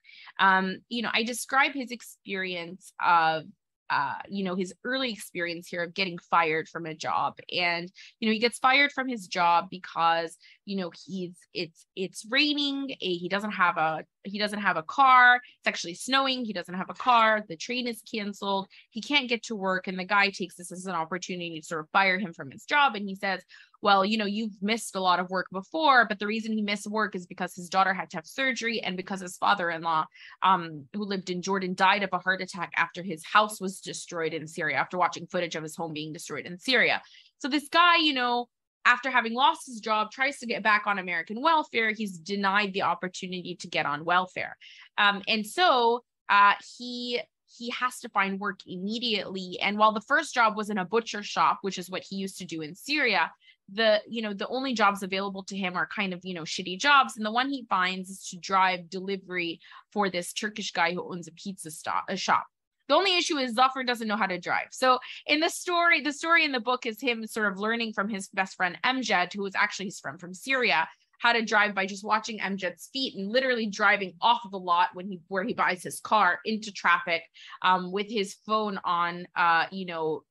[0.40, 3.44] um, you know, I describe his experience of
[3.90, 7.38] uh, you know, his early experience here of getting fired from a job.
[7.54, 12.24] And, you know, he gets fired from his job because, you know, he's it's it's
[12.30, 16.74] raining, he doesn't have a he doesn't have a car, it's actually snowing, he doesn't
[16.74, 20.30] have a car, the train is canceled, he can't get to work, and the guy
[20.30, 22.94] takes this as an opportunity to sort of fire him from his job.
[22.94, 23.42] And he says,
[23.82, 26.86] well, you know, you've missed a lot of work before, but the reason he missed
[26.86, 30.06] work is because his daughter had to have surgery and because his father-in-law,
[30.42, 34.32] um, who lived in Jordan, died of a heart attack after his house was destroyed
[34.32, 37.02] in Syria, after watching footage of his home being destroyed in Syria.
[37.38, 38.48] So this guy, you know,
[38.84, 41.92] after having lost his job, tries to get back on American welfare.
[41.92, 44.56] He's denied the opportunity to get on welfare.
[44.98, 47.20] Um, and so uh, he
[47.56, 49.58] he has to find work immediately.
[49.62, 52.38] And while the first job was in a butcher shop, which is what he used
[52.38, 53.30] to do in Syria,
[53.72, 56.78] the you know the only jobs available to him are kind of you know shitty
[56.78, 59.58] jobs and the one he finds is to drive delivery
[59.92, 62.44] for this turkish guy who owns a pizza stop a shop
[62.88, 64.68] the only issue is Zafar doesn't know how to drive.
[64.72, 68.08] So in the story, the story in the book is him sort of learning from
[68.08, 71.86] his best friend Amjad, who was actually his friend from Syria, how to drive by
[71.86, 75.54] just watching Amjad's feet and literally driving off of the lot when he where he
[75.54, 77.22] buys his car into traffic
[77.62, 80.22] um, with his phone on, uh, you know,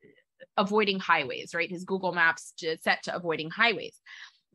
[0.58, 1.70] avoiding highways, right?
[1.70, 4.00] His Google Maps set to avoiding highways.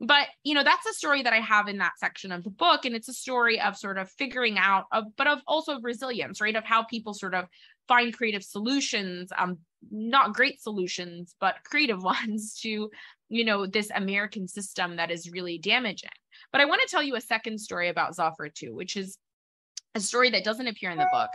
[0.01, 2.85] But you know that's a story that I have in that section of the book,
[2.85, 6.55] and it's a story of sort of figuring out, of, but of also resilience, right?
[6.55, 7.47] Of how people sort of
[7.89, 9.57] find creative solutions, um,
[9.91, 12.89] not great solutions, but creative ones to
[13.27, 16.09] you know this American system that is really damaging.
[16.53, 19.17] But I want to tell you a second story about Zafar too, which is
[19.95, 21.29] a story that doesn't appear in the book.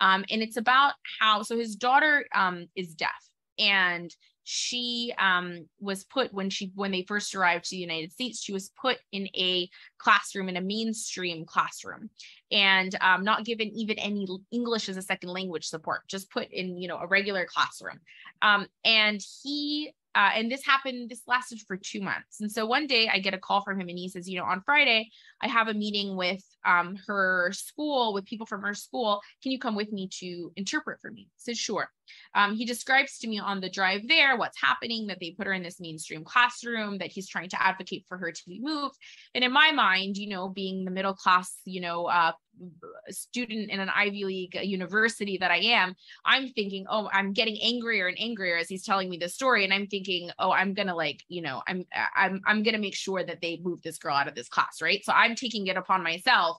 [0.00, 3.10] Um, and it's about how, so his daughter um, is deaf
[3.58, 4.10] and
[4.50, 8.54] she um, was put when she when they first arrived to the united states she
[8.54, 9.68] was put in a
[9.98, 12.08] classroom in a mainstream classroom.
[12.50, 16.78] And um, not given even any english as a second language support just put in
[16.78, 18.00] you know a regular classroom.
[18.40, 22.40] Um, and he uh, and this happened, this lasted for two months.
[22.40, 24.44] And so one day I get a call from him and he says, you know,
[24.44, 25.10] on Friday,
[25.40, 29.20] I have a meeting with um, her school, with people from her school.
[29.44, 31.28] Can you come with me to interpret for me?
[31.30, 31.88] I said, sure.
[32.34, 35.52] Um, he describes to me on the drive there what's happening, that they put her
[35.52, 38.96] in this mainstream classroom, that he's trying to advocate for her to be moved.
[39.36, 42.32] And in my mind, you know, being the middle class, you know, uh,
[43.10, 45.94] student in an Ivy League university that I am,
[46.24, 49.72] I'm thinking, oh, I'm getting angrier and angrier as he's telling me the story, and
[49.72, 51.84] I'm thinking, oh, I'm gonna like, you know, I'm
[52.16, 55.04] I'm I'm gonna make sure that they move this girl out of this class, right?
[55.04, 56.58] So I'm taking it upon myself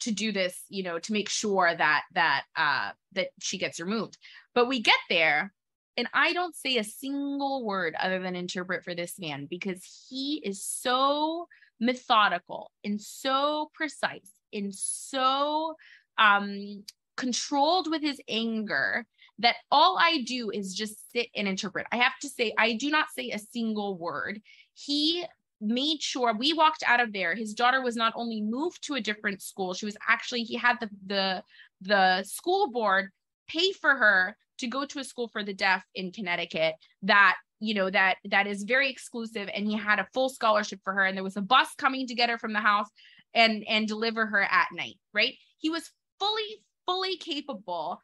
[0.00, 4.18] to do this, you know, to make sure that that uh that she gets removed.
[4.54, 5.52] But we get there
[5.96, 10.42] and I don't say a single word other than interpret for this man because he
[10.44, 11.48] is so
[11.80, 15.74] methodical and so precise and so
[16.18, 16.84] um,
[17.16, 19.06] controlled with his anger
[19.38, 21.86] that all I do is just sit and interpret.
[21.92, 24.40] I have to say, I do not say a single word.
[24.74, 25.24] He
[25.60, 27.34] made sure we walked out of there.
[27.34, 30.76] His daughter was not only moved to a different school, she was actually, he had
[30.80, 31.42] the the
[31.82, 33.10] the school board
[33.48, 37.74] pay for her to go to a school for the deaf in Connecticut that you
[37.74, 41.16] know that that is very exclusive and he had a full scholarship for her and
[41.16, 42.88] there was a bus coming to get her from the house
[43.36, 45.34] and and deliver her at night right?
[45.58, 48.00] He was fully fully capable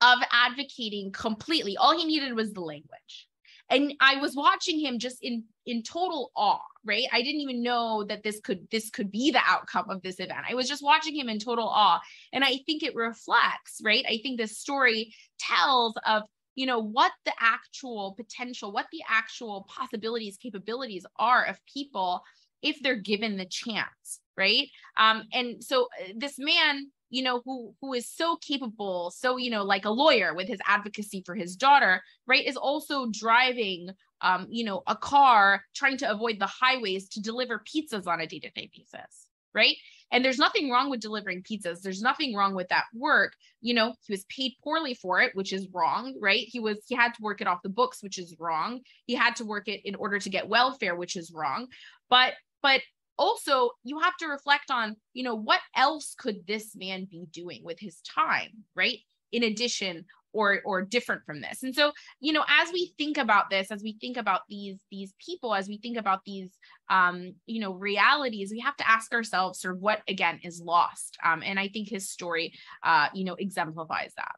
[0.00, 1.76] of advocating completely.
[1.76, 3.28] All he needed was the language.
[3.68, 7.04] And i was watching him just in in total awe right?
[7.12, 10.46] I didn't even know that this could this could be the outcome of this event.
[10.48, 12.00] I was just watching him in total awe.
[12.32, 14.04] And i think it reflects right?
[14.08, 16.22] I think this story tells of
[16.54, 22.22] you know what the actual potential what the actual possibilities capabilities are of people
[22.62, 24.66] if they're given the chance right?
[24.96, 29.50] Um and so uh, this man you know who who is so capable so you
[29.50, 34.46] know like a lawyer with his advocacy for his daughter right is also driving um
[34.48, 38.70] you know a car trying to avoid the highways to deliver pizzas on a day-to-day
[38.72, 39.76] basis right?
[40.12, 41.82] And there's nothing wrong with delivering pizzas.
[41.82, 43.32] There's nothing wrong with that work.
[43.60, 46.46] You know he was paid poorly for it which is wrong right?
[46.46, 48.80] He was he had to work it off the books which is wrong.
[49.06, 51.68] He had to work it in order to get welfare which is wrong.
[52.08, 52.80] But but
[53.20, 57.62] also you have to reflect on you know what else could this man be doing
[57.62, 58.98] with his time right
[59.30, 61.62] in addition or or different from this?
[61.62, 65.12] And so you know as we think about this as we think about these these
[65.24, 66.50] people as we think about these
[66.88, 71.18] um you know realities we have to ask ourselves sort of what again is lost
[71.24, 72.52] um and i think his story
[72.82, 74.34] uh you know exemplifies that.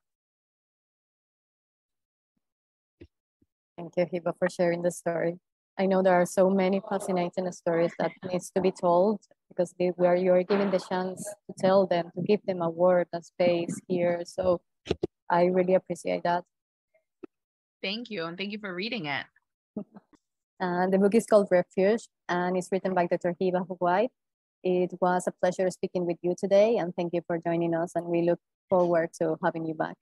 [3.76, 5.38] Thank you Heba for sharing the story
[5.78, 9.88] I know there are so many fascinating stories that needs to be told because they,
[9.96, 13.80] where you're given the chance to tell them, to give them a word, a space
[13.88, 14.22] here.
[14.26, 14.60] So
[15.30, 16.44] I really appreciate that.
[17.82, 18.24] Thank you.
[18.24, 19.26] And thank you for reading it.
[20.60, 23.34] uh, the book is called Refuge and it's written by Dr.
[23.40, 24.08] Heba Gowayed.
[24.62, 28.06] It was a pleasure speaking with you today and thank you for joining us and
[28.06, 29.96] we look forward to having you back.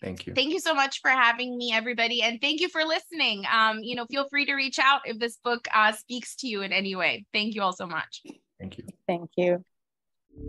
[0.00, 0.34] Thank you.
[0.34, 2.22] Thank you so much for having me, everybody.
[2.22, 3.44] And thank you for listening.
[3.50, 6.62] Um, you know, feel free to reach out if this book uh, speaks to you
[6.62, 7.24] in any way.
[7.32, 8.22] Thank you all so much.
[8.60, 8.84] Thank you.
[9.06, 9.64] Thank you.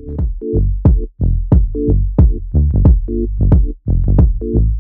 [0.08, 0.32] Thank
[4.42, 4.74] you.